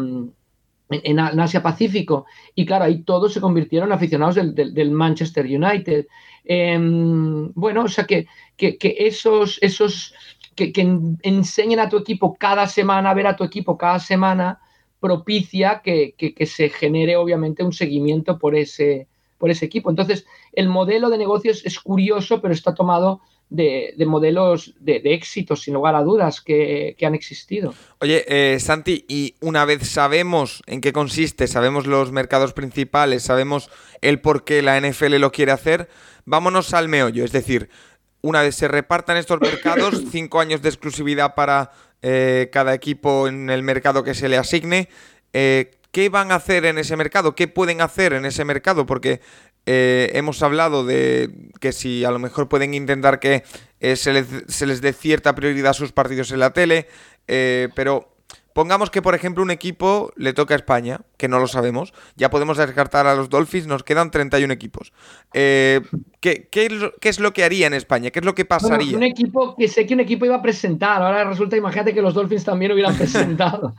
[0.89, 2.25] en, Asia Pacífico.
[2.55, 6.07] Y claro, ahí todos se convirtieron aficionados del, Manchester United.
[6.45, 10.13] Em, bueno, o sea que, que, esos, esos
[10.55, 10.81] que, que,
[11.23, 14.59] enseñen a tu equipo cada semana, ver a tu equipo cada semana,
[14.99, 19.89] propicia que, se genere obviamente un seguimiento por ese, por ese equipo.
[19.89, 25.73] Entonces, el modelo de negocios es curioso, pero está tomado de, modelos de, éxito, sin
[25.73, 27.73] lugar a dudas, que, han existido.
[27.99, 33.69] Oye, eh, Santi, y una vez sabemos en qué consiste, sabemos los mercados principales, sabemos
[34.01, 35.89] el por qué la NFL lo quiere hacer,
[36.25, 37.23] vámonos al meollo.
[37.23, 37.69] Es decir,
[38.21, 43.49] una vez se repartan estos mercados, cinco años de exclusividad para eh, cada equipo en
[43.49, 44.89] el mercado que se le asigne.
[45.33, 47.33] Eh, ¿Qué van a hacer en ese mercado?
[47.33, 48.85] ¿Qué pueden hacer en ese mercado?
[48.85, 49.21] Porque
[49.69, 53.43] eh, hemos hablado de que si a lo mejor pueden intentar que
[53.81, 56.87] eh, se, les, dé cierta prioridad a sus partidos en la tele,
[57.27, 58.15] eh, pero
[58.53, 62.29] pongamos que por ejemplo un equipo le toca a España, que no lo sabemos, ya
[62.29, 64.93] podemos descartar a los Dolphins, nos quedan 31 equipos.
[65.33, 66.47] ¿qué,
[67.01, 68.09] es lo, que haría en España?
[68.09, 68.95] ¿Qué es lo que pasaría?
[68.95, 72.13] un equipo que sé que un equipo iba a presentar, ahora resulta, imagínate que los
[72.13, 73.75] Dolphins también hubieran presentado.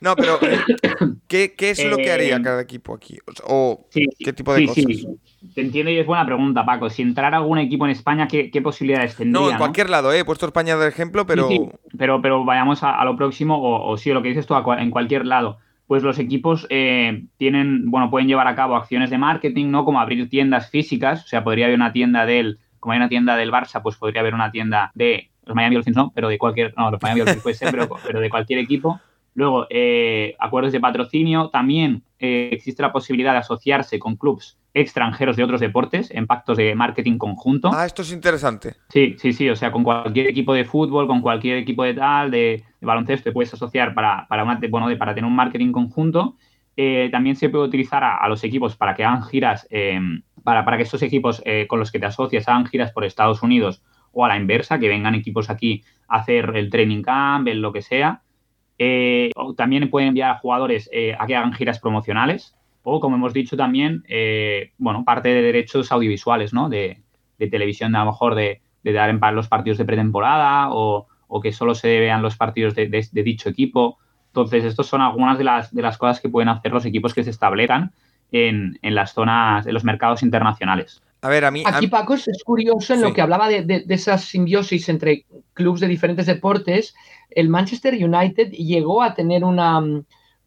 [0.00, 0.38] No, pero
[1.28, 3.18] ¿qué, es lo que haría eh, cada equipo aquí?
[3.44, 4.84] ¿O qué tipo de cosas?
[4.84, 5.06] Sí,
[5.54, 6.88] Te entiendo y es buena pregunta, Paco.
[6.88, 9.40] Si entrara algún equipo en España, ¿qué, posibilidades tendría?
[9.40, 10.20] No, en cualquier lado, ¿eh?
[10.20, 11.48] He puesto España de ejemplo, pero...
[11.96, 15.58] pero, pero vayamos a, lo próximo, o, sí, lo que dices tú, en cualquier lado.
[15.86, 19.84] Pues los equipos eh, tienen, bueno, pueden llevar a cabo acciones de marketing, ¿no?
[19.84, 23.36] Como abrir tiendas físicas, o sea, podría haber una tienda del, como hay una tienda
[23.36, 26.74] del Barça, pues podría haber una tienda de los Miami Dolphins, no, pero de cualquier,
[26.76, 29.00] no, los Miami Dolphins puede ser, pero, pero de cualquier equipo
[29.34, 31.48] Luego, eh, acuerdos de patrocinio.
[31.50, 36.56] También eh, existe la posibilidad de asociarse con clubes extranjeros de otros deportes en pactos
[36.56, 37.70] de marketing conjunto.
[37.72, 38.74] Ah, esto es interesante.
[38.88, 39.48] Sí, sí, sí.
[39.48, 43.32] O sea, con cualquier equipo de fútbol, con cualquier equipo de tal, de, baloncesto, te
[43.32, 46.36] puedes asociar para, para, bueno, para tener un marketing conjunto.
[46.76, 49.66] Eh, también se puede utilizar a, los equipos para que hagan giras
[50.48, 53.42] para, para que estos equipos eh, con los que te asocias hagan giras por Estados
[53.42, 57.60] Unidos o a la inversa, que vengan equipos aquí a hacer el training camp, el
[57.60, 58.22] lo que sea.
[58.78, 63.32] Eh, también pueden enviar a jugadores eh, a que hagan giras promocionales o, como hemos
[63.32, 64.04] dicho también,
[64.78, 66.68] bueno, parte de derechos audiovisuales, ¿no?
[66.68, 67.02] De,
[67.38, 71.06] televisión, a lo mejor de, dar en los partidos de pretemporada o,
[71.42, 73.98] que solo se vean los partidos de, dicho equipo.
[74.28, 77.24] Entonces, estas son algunas de las, de las cosas que pueden hacer los equipos que
[77.24, 77.92] se establezcan
[78.32, 81.02] en, las zonas, en los mercados internacionales.
[81.20, 81.62] A ver, a mí.
[81.66, 85.88] Aquí, Paco, es curioso en lo que hablaba de, de, esa simbiosis entre clubes de
[85.88, 86.94] diferentes deportes.
[87.30, 89.80] El Manchester United llegó a tener una,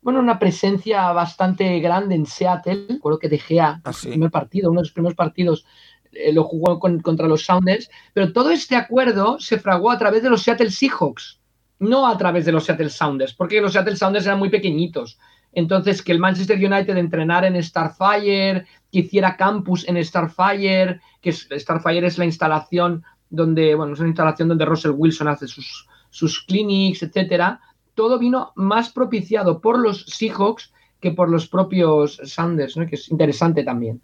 [0.02, 2.86] bueno, una presencia bastante grande en Seattle.
[2.88, 5.66] Recuerdo que dejé a ah, el primer partido, uno de los primeros partidos
[6.14, 7.90] eh, lo jugó contra los Sounders.
[8.14, 11.40] Pero todo este acuerdo se fraguó a través de los Seattle Seahawks,
[11.80, 15.20] no a través de los Seattle Sounders, porque los Seattle Sounders eran muy pequeñitos.
[15.54, 22.06] Entonces, que el Manchester United entrenara en Starfire, que hiciera campus en Starfire, que Starfire
[22.06, 27.02] es la instalación donde, bueno, es una instalación donde Russell Wilson hace sus, sus clinics,
[27.04, 27.62] etcétera.
[27.96, 32.86] Todo vino más propiciado por los Seahawks que por los propios Sanders, ¿no?
[32.86, 34.02] que es interesante también.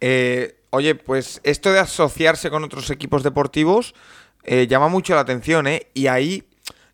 [0.00, 3.94] Eh, oye, pues esto de asociarse con otros equipos deportivos
[4.44, 5.88] eh, llama mucho la atención, ¿eh?
[5.94, 6.47] Y ahí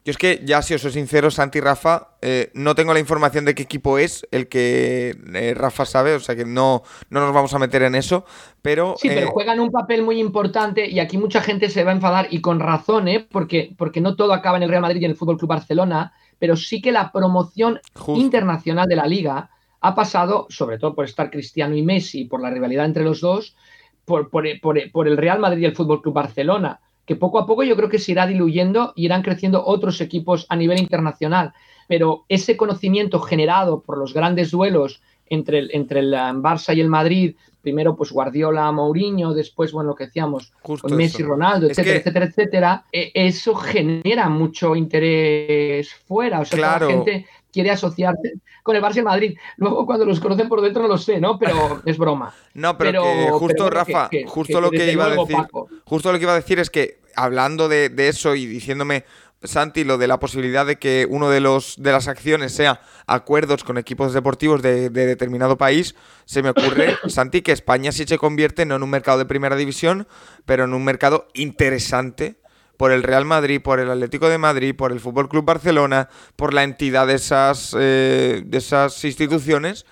[0.04, 3.00] yo es que, ya si os soy sincero, Santi y Rafa, eh, no tengo la
[3.00, 7.20] información de qué equipo es el que eh, Rafa sabe, o sea que no, no
[7.20, 8.26] nos vamos a meter en eso,
[8.60, 8.96] pero...
[8.98, 11.94] Sí, pero eh, juegan un papel muy importante y aquí mucha gente se va a
[11.94, 13.26] enfadar y con razón, ¿eh?
[13.30, 16.12] Porque, porque no todo acaba en el Real Madrid y en el Fútbol Club Barcelona,
[16.38, 19.48] pero sí que la promoción internacional de la liga
[19.80, 23.56] ha pasado, sobre todo por estar Cristiano y Messi, por la rivalidad entre los dos,
[24.04, 27.62] por, por, por el Real Madrid y el Fútbol Club Barcelona que poco a poco
[27.62, 31.52] yo creo que se irá diluyendo y irán creciendo otros equipos a nivel internacional.
[31.86, 36.88] Pero ese conocimiento generado por los grandes duelos entre el, entre el Barça y el
[36.88, 42.26] Madrid, primero pues Guardiola, Mourinho, después, bueno, lo que decíamos, con Messi, Ronaldo, etcétera, etcétera,
[42.26, 46.40] etcétera, eso genera mucho interés fuera.
[46.40, 49.38] O sea, la gente quiere asociarse con el Barça y el Madrid.
[49.58, 51.38] Luego, cuando los conocen por dentro, no lo sé, ¿no?
[51.38, 52.34] Pero es broma.
[52.52, 53.04] No, pero,
[53.38, 55.36] justo, Rafa, justo lo que iba a decir.
[55.84, 59.04] Justo lo que iba a decir es que, hablando de, eso y diciéndome.
[59.42, 63.62] Santi, lo de la posibilidad de que uno de los de las acciones sea acuerdos
[63.62, 68.16] con equipos deportivos de, de determinado país, se me ocurre, Santi, que España sí se
[68.16, 70.08] convierte no en un mercado de primera división,
[70.46, 72.38] pero en un mercado interesante
[72.76, 76.54] por el Real Madrid, por el Atlético de Madrid, por el Fútbol Club Barcelona, por
[76.54, 79.86] la entidad de esas, eh, de esas instituciones,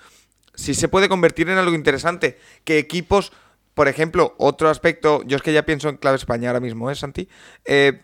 [0.55, 2.37] sí se puede convertir en algo interesante.
[2.63, 3.31] Que equipos,
[3.73, 6.95] por ejemplo, otro aspecto, yo es que ya pienso en clave España ahora mismo, ¿eh,
[6.95, 7.29] Santi?
[7.65, 8.01] Eh,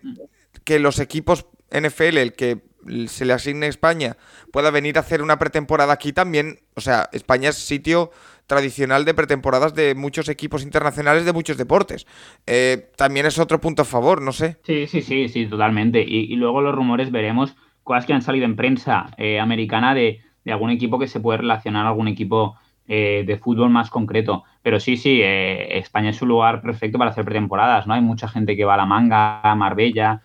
[0.64, 2.62] que los equipos NFL, el que
[3.08, 4.18] se le asigne a España,
[4.52, 6.62] pueda venir a hacer una pretemporada aquí también.
[6.76, 8.12] O sea, España es sitio
[8.50, 12.08] tradicional de pretemporadas de muchos equipos internacionales de muchos deportes.
[12.48, 14.58] Eh, también es otro punto a favor, no sé.
[14.64, 16.02] Sí, sí, sí, sí, totalmente.
[16.02, 20.72] Y, luego los rumores veremos cosas que han salido en prensa eh, americana de, algún
[20.72, 22.58] equipo que se puede relacionar a algún equipo
[22.88, 24.44] eh, de fútbol más concreto.
[24.64, 27.94] Pero sí, sí, España es un lugar perfecto para hacer pretemporadas, ¿no?
[27.94, 30.24] Hay mucha gente que va a la manga, a Marbella,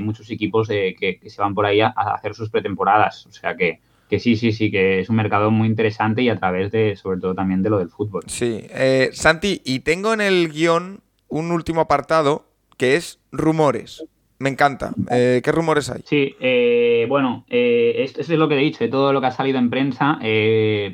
[0.00, 3.26] muchos equipos que, que, se van por ahí a hacer sus pretemporadas.
[3.26, 6.36] O sea que que sí, sí, sí, que es un mercado muy interesante y a
[6.36, 8.24] través de, sobre todo también de lo del fútbol.
[8.26, 12.44] Sí, eh, Santi, y tengo en el guion un último apartado
[12.76, 14.04] que es rumores.
[14.40, 14.92] Me encanta.
[15.12, 16.00] Eh, ¿Qué rumores hay?
[16.04, 19.58] Sí, eh, bueno, esto, es lo que he dicho, de todo lo que ha salido
[19.58, 20.18] en prensa.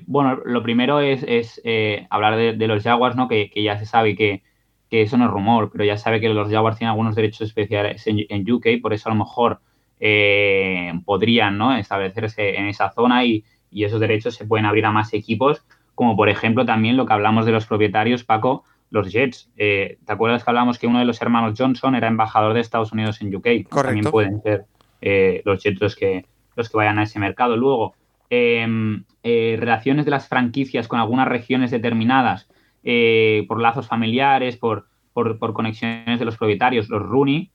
[0.07, 1.63] bueno, lo primero es,
[2.11, 3.29] hablar de, los Jaguars, ¿no?
[3.29, 4.43] Que, ya se sabe que,
[4.91, 8.27] eso no es rumor, pero ya sabe que los Jaguars tienen algunos derechos especiales en,
[8.29, 9.61] en UK, por eso a lo mejor
[9.99, 11.75] eh, podrían ¿no?
[11.75, 15.63] establecerse en esa zona y, esos derechos se pueden abrir a más equipos,
[15.95, 19.51] como por ejemplo también lo que hablamos de los propietarios, Paco, los Jets.
[19.59, 22.93] Eh, ¿Te acuerdas que hablamos que uno de los hermanos Johnson era embajador de Estados
[22.93, 23.69] Unidos en UK?
[23.69, 24.65] También pueden ser
[25.03, 27.55] eh, los Jets los que, los que vayan a ese mercado.
[27.59, 27.95] Luego,
[28.31, 32.49] em, relaciones de las franquicias con algunas regiones determinadas
[33.47, 36.89] por lazos familiares, por, por, por, conexiones de los propietarios.
[36.89, 37.51] Los Rooney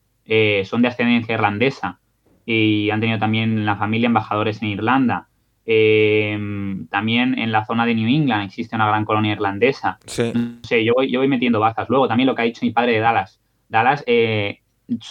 [0.62, 1.98] son de ascendencia irlandesa
[2.44, 5.28] y han tenido también en la familia embajadores en Irlanda.
[5.64, 6.36] Eh,
[6.90, 9.98] también en la zona de New England existe una gran colonia irlandesa.
[10.06, 10.32] Sí.
[10.34, 11.88] No sé, yo voy, yo voy metiendo bazas.
[11.88, 13.40] Luego también lo que ha dicho mi padre de Dallas.
[13.68, 14.60] Dallas, eh,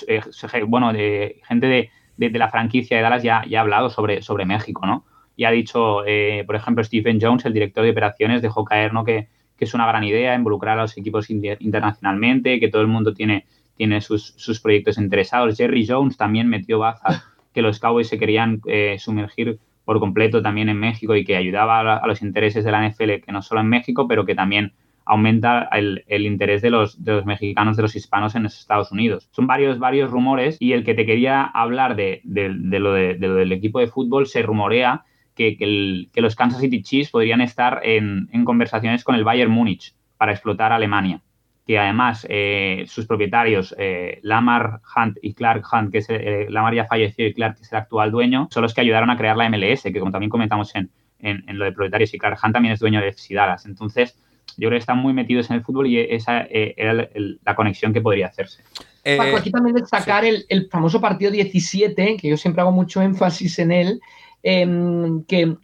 [0.08, 0.22] eh,
[0.68, 4.46] bueno, de gente de, de, la franquicia de Dallas ya, ya, ha hablado sobre, sobre
[4.46, 5.06] México, ¿no?
[5.38, 6.04] Y ha dicho,
[6.46, 9.04] por ejemplo, Stephen Jones, el director de operaciones, dejó caer, ¿no?
[9.04, 9.30] Que,
[9.62, 13.46] que es una gran idea involucrar a los equipos internacionalmente, que todo el mundo tiene
[13.76, 15.58] tiene sus, sus proyectos interesados.
[15.58, 20.70] Jerry Jones también metió baza que los Cowboys se querían eh, sumergir por completo también
[20.70, 23.68] en México y que ayudaba a, los intereses de la NFL, que no solo en
[23.68, 24.74] México, pero que también
[25.06, 29.28] aumenta el, interés de los, de los, mexicanos, de los hispanos en Estados Unidos.
[29.32, 33.88] Son varios, varios rumores y el que te quería hablar de, lo, del equipo de
[33.88, 35.04] fútbol se rumorea
[35.36, 40.72] que, los Kansas City Chiefs podrían estar en, conversaciones con el Bayern Múnich para explotar
[40.72, 41.22] Alemania
[41.66, 46.74] que además eh, sus propietarios, eh, Lamar Hunt y Clark Hunt, que es eh, Lamar
[46.74, 49.38] ya falleció y Clark, que es el actual dueño, son los que ayudaron a crear
[49.38, 52.74] la MLS, que como también comentamos en, en, lo de propietarios, y Clark Hunt también
[52.74, 53.66] es dueño de FC Dallas.
[53.66, 54.18] Entonces,
[54.58, 57.10] yo creo que están muy metidos en el fútbol y esa eh, era
[57.44, 58.64] la conexión que podría hacerse.
[59.04, 63.60] Eh, Paco, aquí también destacar el, famoso partido 17, que yo siempre hago mucho énfasis
[63.60, 64.02] en él,
[64.44, 65.56] em, que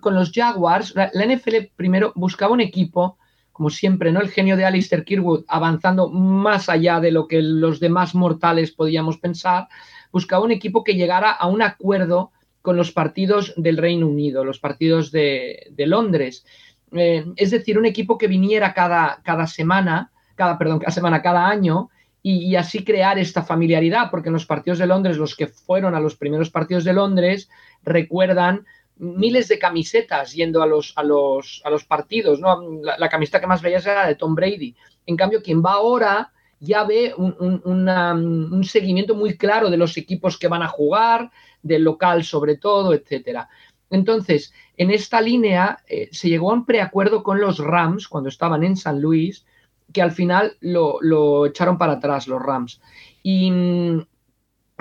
[0.00, 3.18] con, los Jaguars, la, NFL primero buscaba un equipo,
[3.60, 4.22] como siempre, ¿no?
[4.22, 9.18] El genio de Alistair Kirwood avanzando más allá de lo que los demás mortales podíamos
[9.18, 9.68] pensar,
[10.10, 12.30] buscaba un equipo que llegara a un acuerdo
[12.62, 16.46] con los partidos del Reino Unido, los partidos de, Londres.
[16.92, 21.90] Eh, es decir, un equipo que viniera cada semana, cada, perdón, cada semana, cada año,
[22.22, 26.00] y, así crear esta familiaridad, porque en los partidos de Londres, los que fueron a
[26.00, 27.50] los primeros partidos de Londres,
[27.82, 28.64] recuerdan
[29.00, 32.60] miles de camisetas yendo a los, a los, a los partidos, ¿no?
[32.82, 34.76] La, camiseta que más veías era la de Tom Brady.
[35.06, 37.34] En cambio, quien va ahora ya ve un,
[37.64, 41.30] un, seguimiento muy claro de los equipos que van a jugar,
[41.62, 43.48] del local sobre todo, etcétera.
[43.88, 48.62] Entonces, en esta línea eh, se llegó a un preacuerdo con los Rams cuando estaban
[48.62, 49.46] en San Luis,
[49.92, 52.80] que al final lo, echaron para atrás los Rams.
[53.22, 53.50] Y,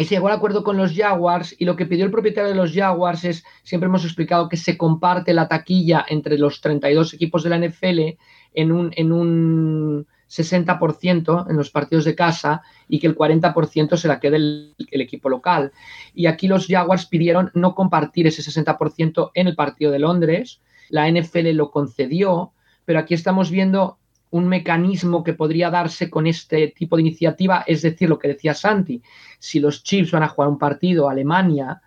[0.05, 2.73] se llegó al acuerdo con los Jaguars y lo que pidió el propietario de los
[2.73, 7.49] Jaguars es, siempre hemos explicado que se comparte la taquilla entre los 32 equipos de
[7.49, 8.17] la NFL
[8.53, 14.07] en un, en un 60% en los partidos de casa y que el 40% se
[14.07, 15.71] la quede el, equipo local.
[16.13, 20.62] Y aquí los Jaguars pidieron no compartir ese 60% en el partido de Londres.
[20.89, 22.53] La NFL lo concedió,
[22.85, 23.98] pero aquí estamos viendo
[24.32, 28.54] un mecanismo que podría darse con este tipo de iniciativa, es decir, lo que decía
[28.54, 29.02] Santi,
[29.39, 31.82] si los Chiefs van a jugar un partido a Alemania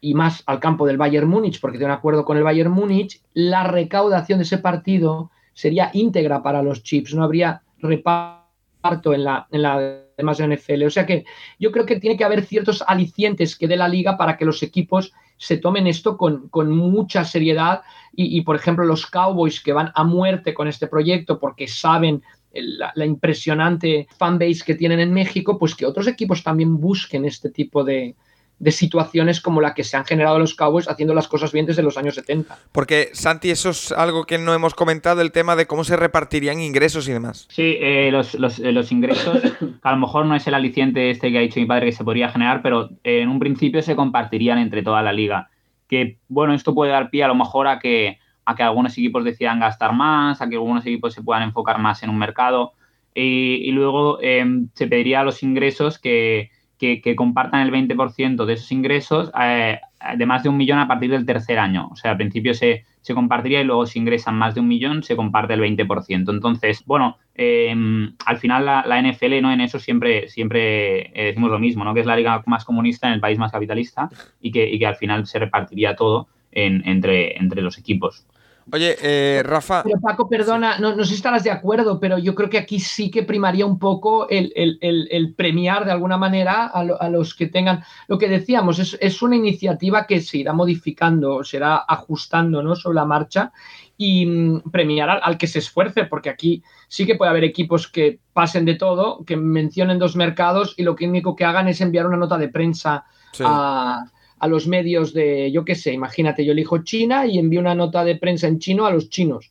[0.00, 3.20] y más al campo del Bayern Múnich, porque tienen un acuerdo con el Bayern Múnich,
[3.34, 8.37] la recaudación de ese partido sería íntegra para los Chiefs, no habría reparto
[8.82, 10.84] en la, en la demás NFL.
[10.84, 11.24] O sea que
[11.58, 14.62] yo creo que tiene que haber ciertos alicientes que dé la liga para que los
[14.62, 20.02] equipos se tomen esto con, mucha seriedad y, por ejemplo, los Cowboys que van a
[20.02, 25.76] muerte con este proyecto porque saben la, la, impresionante fanbase que tienen en México, pues
[25.76, 28.16] que otros equipos también busquen este tipo de,
[28.58, 31.82] de situaciones como la que se han generado los Cowboys haciendo las cosas bien desde
[31.82, 32.58] los años 70.
[32.72, 36.60] Porque, Santi, eso es algo que no hemos comentado, el tema de cómo se repartirían
[36.60, 37.46] ingresos y demás.
[37.50, 39.42] Sí, eh, los, eh, ingresos,
[39.82, 42.04] a lo mejor no es el aliciente este que ha dicho mi padre que se
[42.04, 45.50] podría generar, pero eh, en un principio se compartirían entre toda la liga.
[45.86, 49.24] Que, bueno, esto puede dar pie a lo mejor a que, a que algunos equipos
[49.24, 52.72] decidan gastar más, a que algunos equipos se puedan enfocar más en un mercado.
[53.14, 58.70] Y, y luego se pediría a los ingresos que que, compartan el 20% de esos
[58.72, 59.80] ingresos eh,
[60.16, 61.88] de más de un millón a partir del tercer año.
[61.90, 65.16] O sea, al principio se, compartiría y luego si ingresan más de un millón se
[65.16, 66.30] comparte el 20%.
[66.30, 71.58] Entonces, bueno, em, al final la, NFL no en eso siempre, siempre eh, decimos lo
[71.58, 71.94] mismo, ¿no?
[71.94, 74.10] que es la liga más comunista en el país más capitalista
[74.40, 78.26] y que, y que al final se repartiría todo entre, entre los equipos.
[78.70, 79.82] Oye, eh, Rafa.
[79.82, 82.80] Pero Paco, perdona, no, no, sé si estarás de acuerdo, pero yo creo que aquí
[82.80, 87.82] sí que primaría un poco el, premiar de alguna manera a, los que tengan.
[88.08, 92.76] Lo que decíamos, es, una iniciativa que se irá modificando, será ajustando ¿no?
[92.76, 93.52] sobre la marcha
[93.96, 98.20] y mm, premiar al, que se esfuerce, porque aquí sí que puede haber equipos que
[98.34, 102.16] pasen de todo, que mencionen dos mercados y lo único que hagan es enviar una
[102.18, 103.06] nota de prensa
[103.40, 104.04] a
[104.40, 108.04] a los medios de, yo qué sé, imagínate, yo elijo China y envío una nota
[108.04, 109.50] de prensa en chino a los chinos.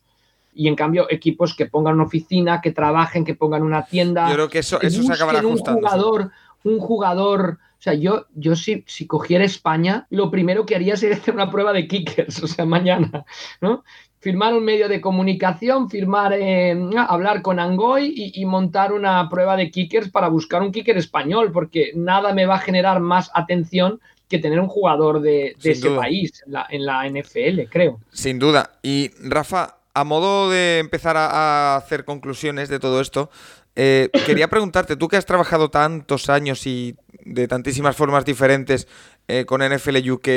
[0.54, 4.28] Y en cambio, equipos que pongan una oficina, que trabajen, que pongan una tienda.
[4.28, 5.78] Yo creo que eso, eso se acabará ajustando.
[5.78, 6.30] Un jugador,
[6.64, 7.58] un jugador.
[7.78, 11.50] O sea, yo, yo si, si cogiera España, lo primero que haría sería hacer una
[11.50, 13.24] prueba de kickers, o sea, mañana,
[13.60, 13.84] ¿no?
[14.20, 19.56] Firmar un medio de comunicación, firmar, eh, hablar con Angoy y, y, montar una prueba
[19.56, 24.00] de kickers para buscar un kicker español, porque nada me va a generar más atención
[24.28, 28.00] que tener un jugador de, ese país en la, NFL, creo.
[28.12, 28.78] Sin duda.
[28.82, 33.30] Y Rafa, a modo de empezar a, hacer conclusiones de todo esto,
[33.74, 38.86] eh, quería preguntarte, tú que has trabajado tantos años y de tantísimas formas diferentes
[39.28, 40.28] eh, con NFL UK,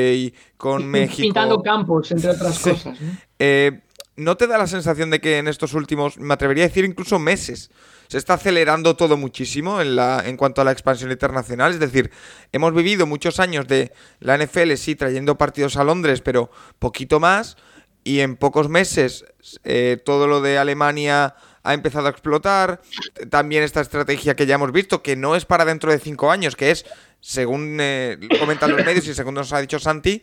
[0.57, 1.21] con México.
[1.21, 2.97] Pintando campos, entre otras cosas.
[3.39, 3.81] Eh,
[4.15, 7.17] ¿No te da la sensación de que en estos últimos, me atrevería a decir incluso
[7.17, 7.71] meses,
[8.11, 11.71] se está acelerando todo muchísimo en, la, en cuanto a la expansión internacional.
[11.71, 12.11] Es decir,
[12.51, 17.55] hemos vivido muchos años de la NFL, sí, trayendo partidos a Londres, pero poquito más.
[18.03, 19.23] y en pocos meses
[19.63, 22.81] eh, todo lo de Alemania ha empezado a explotar.
[23.29, 26.57] También esta estrategia que ya hemos visto, que no es para dentro de cinco años,
[26.57, 26.85] que es,
[27.21, 30.21] según eh, comentan los medios y según nos ha dicho Santi,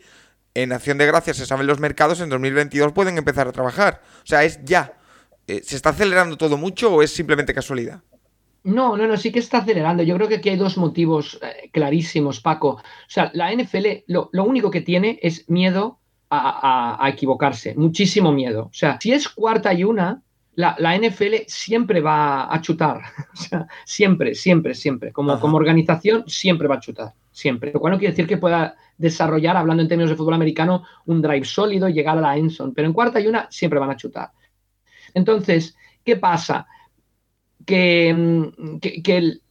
[0.53, 4.03] en Acción de Gracias se saben los mercados, en 2022 pueden empezar a trabajar.
[4.17, 4.98] O sea, es ya.
[5.49, 8.03] Eh, ¿Se está acelerando todo mucho o es simplemente casualidad?
[8.63, 10.03] No, no, no, sí que está acelerando.
[10.03, 12.69] Yo creo que aquí hay dos motivos eh, clarísimos, Paco.
[12.69, 15.97] O sea, la NFL lo, único que tiene es miedo
[16.29, 18.65] a, equivocarse, muchísimo miedo.
[18.65, 20.21] O sea, si es cuarta y una,
[20.53, 23.01] la, NFL siempre va a chutar.
[23.33, 25.11] o sea, siempre, siempre, siempre.
[25.11, 27.13] Como, como organización, siempre va a chutar.
[27.31, 27.71] Siempre.
[27.73, 31.23] Lo cual no quiere decir que pueda desarrollar, hablando en términos de fútbol americano, un
[31.23, 32.75] drive sólido y llegar a la Enson.
[32.75, 34.31] Pero en cuarta y una siempre van a chutar.
[35.13, 36.67] Entonces, ¿qué pasa?
[37.65, 38.79] Que, mm,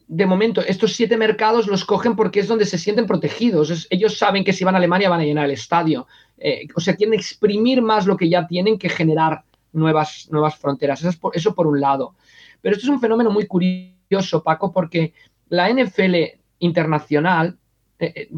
[0.08, 3.86] de momento estos siete mercados los cogen porque es donde se sienten protegidos.
[3.90, 6.06] ellos saben que si van a Alemania van a llenar el estadio.
[6.38, 9.42] Eh, o sea, quieren exprimir más lo que ya tienen que generar
[9.72, 11.04] nuevas, nuevas fronteras.
[11.04, 12.14] Eso, por, eso por un lado.
[12.60, 15.12] Pero esto es un fenómeno muy curioso, Paco, porque
[15.48, 16.14] la NFL
[16.60, 17.57] internacional
[18.00, 18.28] eh, eh,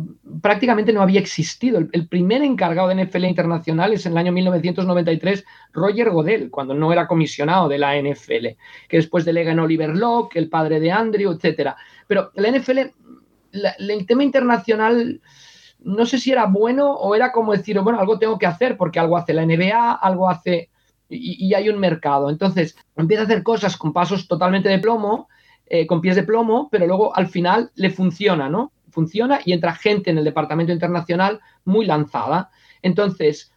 [0.41, 1.79] prácticamente no había existido.
[1.93, 5.45] El, primer encargado de NFL internacional es en el año 1993
[5.75, 8.57] Roger Godel, cuando no era comisionado de la NFL,
[8.89, 11.73] que después delega en Oliver Locke, el padre de Andrew, etc.
[12.07, 12.79] Pero la NFL,
[13.53, 15.21] el tema internacional,
[15.81, 18.99] no sé si era bueno o era como decir, bueno, algo tengo que hacer porque
[18.99, 20.71] algo hace la NBA, algo hace...
[21.13, 22.31] Y, hay un mercado.
[22.31, 25.29] Entonces, empieza a hacer cosas con pasos totalmente de plomo,
[25.67, 28.71] eh, con pies de plomo, pero luego al final le funciona, ¿no?
[28.91, 32.51] Funciona y entra gente en el departamento internacional muy lanzada.
[32.83, 33.53] Entonces,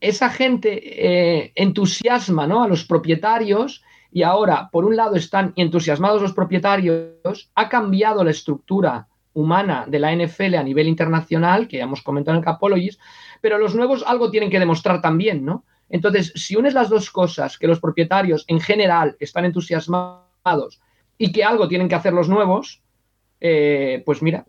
[0.00, 2.62] esa gente eh, entusiasma ¿no?
[2.62, 8.30] a los propietarios y ahora, por un lado, están entusiasmados los propietarios, ha cambiado la
[8.30, 13.00] estructura humana de la NFL a nivel internacional, que ya hemos comentado en el Capologist,
[13.40, 15.64] pero los nuevos algo tienen que demostrar también, ¿no?
[15.90, 20.80] Entonces, si unes las dos cosas, que los propietarios en general están entusiasmados
[21.16, 22.82] y que algo tienen que hacer los nuevos,
[23.40, 24.46] eh, pues mira,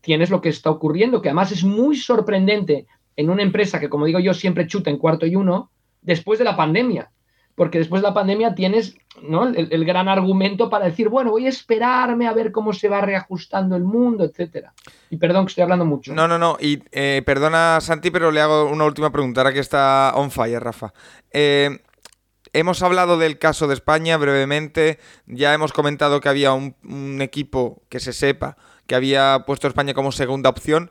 [0.00, 2.86] tienes lo que está ocurriendo, que además es muy sorprendente
[3.16, 5.70] en una empresa que, como digo yo, siempre chuta en cuarto y uno,
[6.02, 7.10] después de la pandemia.
[7.54, 12.26] Porque después de la pandemia tienes el, gran argumento para decir, bueno, voy a esperarme
[12.26, 14.72] a ver cómo se va reajustando el mundo, etcétera.
[15.10, 16.14] Y perdón que estoy hablando mucho.
[16.14, 16.56] No, no, no.
[16.58, 20.62] Y eh, perdona, Santi, pero le hago una última pregunta, ahora que está on fire,
[20.62, 20.94] Rafa.
[21.32, 21.80] Eh,
[22.52, 28.00] Hemos hablado del caso de España brevemente, ya hemos comentado que había un, equipo que
[28.00, 28.56] se sepa
[28.88, 30.90] que había puesto a España como segunda opción.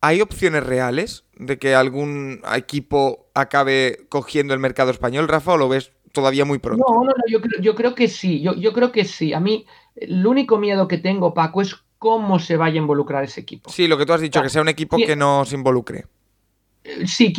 [0.00, 5.68] ¿Hay opciones reales de que algún equipo acabe cogiendo el mercado español, Rafa, o lo
[5.68, 6.84] ves todavía muy pronto?
[6.88, 9.32] No, no, no, yo creo, que sí, yo, creo que sí.
[9.32, 13.42] A mí, el único miedo que tengo, Paco, es cómo se vaya a involucrar ese
[13.42, 13.70] equipo.
[13.70, 16.06] Sí, lo que tú has dicho, que sea un equipo que no se involucre.
[17.06, 17.32] Sí,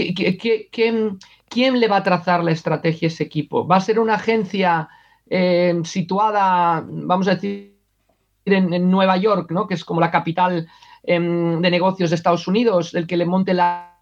[1.50, 3.68] ¿quién le va a trazar la estrategia a ese equipo?
[3.68, 4.90] ¿Va a ser una agencia
[5.30, 7.78] eh, situada, vamos a decir,
[8.46, 9.68] en, Nueva York, ¿no?
[9.68, 10.68] que es como la capital
[11.04, 13.94] em, de negocios de Estados Unidos, el que le monte la,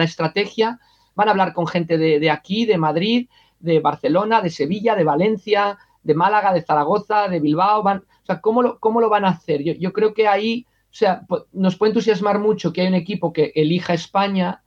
[0.00, 0.78] estrategia?
[1.14, 3.28] Van a hablar con gente de, aquí, de Madrid,
[3.58, 7.80] de Barcelona, de Sevilla, de Valencia, de Málaga, de Zaragoza, de Bilbao.
[7.80, 9.64] O sea, ¿cómo lo, cómo lo van a hacer?
[9.64, 11.22] Yo, yo creo que ahí, o sea,
[11.52, 14.62] nos puede entusiasmar mucho que hay un equipo que elija España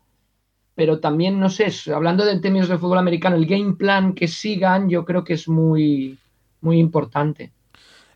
[0.81, 4.89] pero también, no sé, hablando de términos de fútbol americano, el game plan que sigan
[4.89, 6.17] yo creo que es muy,
[6.59, 7.51] muy importante.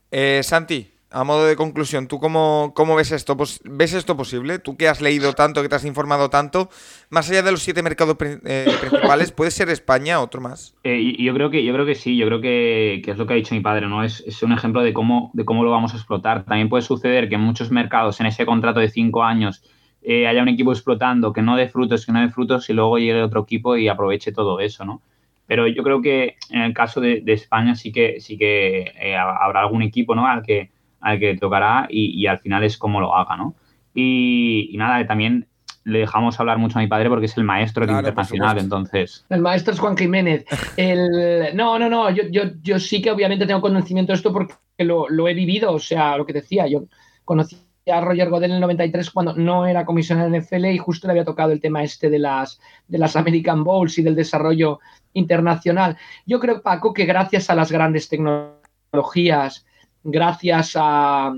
[0.10, 3.38] Eh, Santi, a modo de conclusión, ¿tú cómo, cómo, ves esto?
[3.38, 4.58] Pues, ¿Ves esto posible?
[4.58, 6.72] Tú que has leído tanto, que te has informado tanto,
[7.12, 10.76] más allá de los siete mercados eh, principales, ¿puede ser España otro más?
[10.84, 13.36] Eh, yo, creo que, yo creo que sí, yo creo que, es lo que ha
[13.38, 14.04] dicho mi padre, ¿no?
[14.04, 16.46] Es, es, un ejemplo de cómo, de cómo lo vamos a explotar.
[16.46, 19.62] También puede suceder que en muchos mercados, en ese contrato de cinco años,
[20.08, 23.00] eh, haya un equipo explotando que no dé frutos, que no dé frutos y luego
[23.00, 25.02] llegue otro equipo y aproveche todo eso, ¿no?
[25.48, 29.62] Pero yo creo que en el caso de, España sí que sí que eh, habrá
[29.62, 30.28] algún equipo, ¿no?
[30.28, 30.70] Al que
[31.02, 33.56] al que tocará y, al final es como lo haga, ¿no?
[33.94, 35.48] Y, nada, también
[35.84, 39.24] le dejamos hablar mucho a mi padre porque es el maestro internacional, entonces.
[39.30, 40.46] El maestro es Juan Jiménez.
[40.78, 41.56] El...
[41.56, 45.08] No, no, no, yo, yo, yo sí que obviamente tengo conocimiento de esto porque lo,
[45.10, 46.86] lo he vivido, o sea, lo que decía, yo
[47.24, 47.56] conocí
[47.92, 51.12] a Roger Godel en el 93 cuando no era comisionado en NFL y justo le
[51.12, 54.80] había tocado el tema este de las, de las American Bowls y del desarrollo
[55.14, 55.98] internacional.
[56.26, 59.66] Yo creo, Paco, que gracias a las grandes tecnologías,
[60.04, 61.34] gracias a,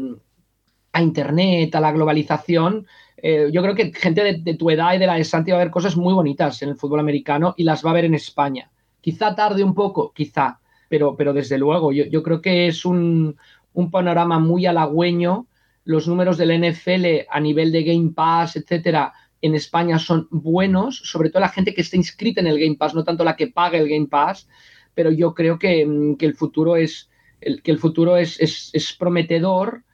[0.94, 2.88] a Internet, a la globalización,
[3.18, 5.64] eh, yo creo que gente de, tu edad y de la de Santi va a
[5.64, 8.70] ver cosas muy bonitas en el fútbol americano y las va a ver en España.
[9.02, 13.36] Quizá tarde un poco, quizá, pero, pero desde luego, yo, yo creo que es un,
[13.74, 15.48] un panorama muy halagüeño
[15.88, 21.30] los números del NFL a nivel de Game Pass, etcétera, en España son buenos, sobre
[21.30, 23.78] todo la gente que está inscrita en el Game Pass, no tanto la que paga
[23.78, 24.50] el Game Pass,
[24.94, 27.10] pero yo creo que, mm, el futuro es,
[27.40, 29.86] que el futuro es, es, prometedor.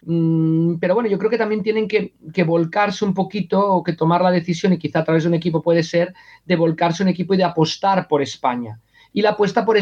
[0.00, 3.92] Mm, pero bueno, yo creo que también tienen que, que, volcarse un poquito o que
[3.92, 6.14] tomar la decisión, y quizá a través de un equipo puede ser,
[6.46, 8.80] de volcarse un equipo y de apostar por España.
[9.12, 9.76] Y la apuesta por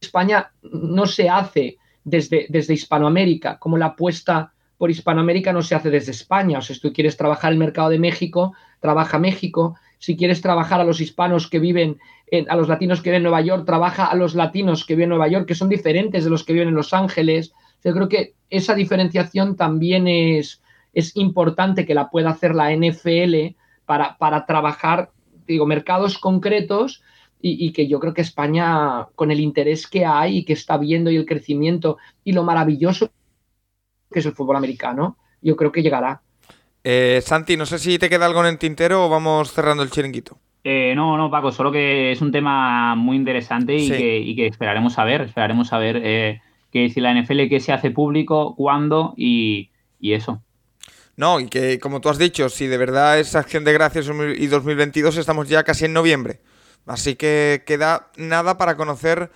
[0.00, 1.78] España no se hace
[2.08, 6.58] desde, desde Hispanoamérica, como la apuesta por Hispanoamérica no se hace desde España.
[6.58, 9.76] O sea, si tú quieres trabajar el mercado de México, trabaja México.
[9.98, 11.98] Si quieres trabajar a los hispanos que viven,
[12.28, 15.04] en, a los latinos que viven en Nueva York, trabaja a los latinos que viven
[15.04, 17.52] en Nueva York, que son diferentes de los que viven en Los Ángeles.
[17.84, 20.62] Yo creo que esa diferenciación también es,
[20.94, 25.10] es importante que la pueda hacer la NFL para, para trabajar,
[25.46, 27.02] digo, mercados concretos
[27.40, 30.76] y, y, que yo creo que España, con el interés que hay y que está
[30.76, 33.10] viendo y el crecimiento y lo maravilloso
[34.10, 36.20] que es el fútbol americano, yo creo que llegará.
[36.84, 39.90] Eh, Santi, no sé si te queda algo en el tintero o vamos cerrando el
[39.90, 40.38] chiringuito.
[40.64, 45.04] Eh, no, no, Paco, solo que es un tema muy interesante y, que, esperaremos a
[45.04, 46.40] ver, esperaremos a ver eh,
[46.72, 49.70] que si la NFL que se hace público, cuándo y,
[50.00, 50.42] eso.
[51.16, 54.08] No, y que como tú has dicho, si de verdad es acción de gracias
[54.38, 56.40] y 2022 estamos ya casi en noviembre.
[56.88, 59.30] Así que queda nada para conocer,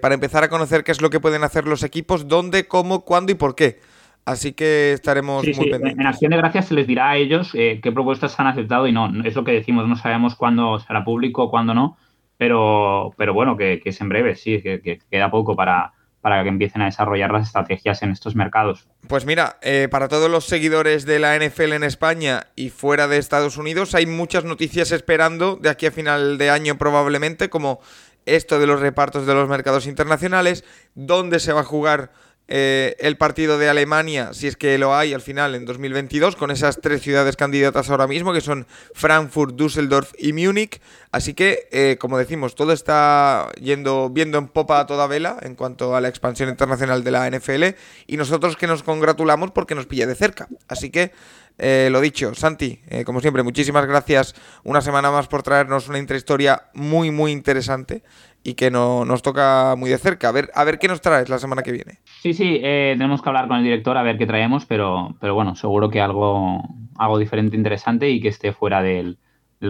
[0.00, 3.32] para empezar a conocer qué es lo que pueden hacer los equipos, dónde, cómo, cuándo
[3.32, 3.80] y por qué.
[4.24, 5.98] Así que estaremos muy pendientes.
[5.98, 8.92] En acción de gracias se les dirá a ellos eh, qué propuestas han aceptado y
[8.92, 11.96] no, es lo que decimos, no sabemos cuándo será público, cuándo no,
[12.38, 15.92] pero, pero bueno, que, es en breve, sí, que, queda poco para,
[16.22, 18.86] para que empiecen a desarrollar las estrategias en estos mercados.
[19.08, 23.18] Pues mira, eh, para todos los seguidores de la NFL en España y fuera de
[23.18, 27.80] Estados Unidos, hay muchas noticias esperando de aquí a final de año probablemente, como
[28.24, 30.64] esto de los repartos de los mercados internacionales,
[30.94, 32.12] dónde se va a jugar
[32.54, 36.50] eh, el partido de Alemania, si es que lo hay al final en 2022, con
[36.50, 40.78] esas tres ciudades candidatas ahora mismo, que son Frankfurt, Düsseldorf y Múnich.
[41.12, 45.54] Así que, eh, como decimos, todo está yendo viendo en popa a toda vela en
[45.54, 47.74] cuanto a la expansión internacional de la NFL
[48.06, 50.46] y nosotros que nos congratulamos porque nos pilla de cerca.
[50.68, 51.10] Así que,
[51.56, 56.64] eh, lo dicho, Santi, como siempre, muchísimas gracias una semana más por traernos una intrahistoria
[56.74, 58.02] muy, muy interesante
[58.44, 60.28] y que no, nos toca muy de cerca.
[60.28, 61.98] A ver, a ver qué nos traes la semana que viene.
[62.20, 65.34] Sí, sí, eh, tenemos que hablar con el director a ver qué traemos, pero, pero
[65.34, 66.62] bueno, seguro que algo,
[66.96, 69.18] algo diferente, interesante y que esté fuera del,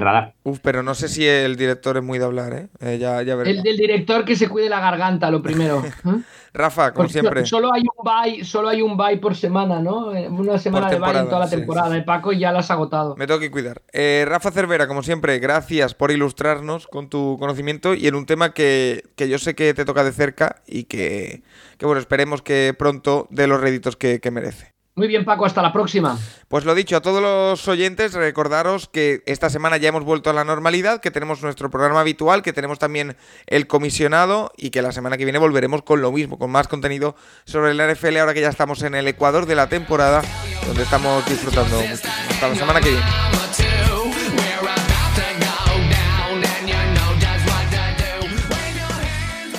[0.01, 0.35] radar.
[0.45, 2.69] Uf, pero no sé si el director es muy de hablar, ¿eh?
[2.81, 5.83] eh ya, ya el del director que se cuide la garganta, lo primero.
[6.07, 6.23] ¿eh?
[6.55, 7.47] Rafa, como siempre.
[7.47, 10.09] Solo hay un bye, solo hay un bye por semana, ¿no?
[10.09, 11.91] Una semana de bye en toda la temporada.
[11.91, 13.17] de Paco ya la has agotado.
[13.17, 13.83] Me tengo que cuidar.
[13.93, 18.53] Eh, Rafa Cervera, como siempre, gracias por ilustrarnos con tu conocimiento y en un tema
[18.53, 21.43] que, que yo sé que te toca de cerca y que,
[21.79, 24.72] que bueno, esperemos que pronto dé los réditos que, que merece.
[24.95, 26.19] Muy bien, Paco, hasta la próxima.
[26.49, 30.35] Pues lo dicho, a todos los oyentes, recordaros que esta semana ya hemos vuelto a
[30.35, 33.17] la normalidad, que tenemos nuestro programa habitual, que tenemos también
[33.47, 37.17] el comisionado y que la semana que viene volveremos con lo mismo, con más contenido
[37.47, 40.21] sobre la NFL, ahora que ya estamos en el Ecuador de la temporada,
[40.67, 41.79] donde estamos disfrutando.
[41.79, 43.62] Hasta la semana que viene.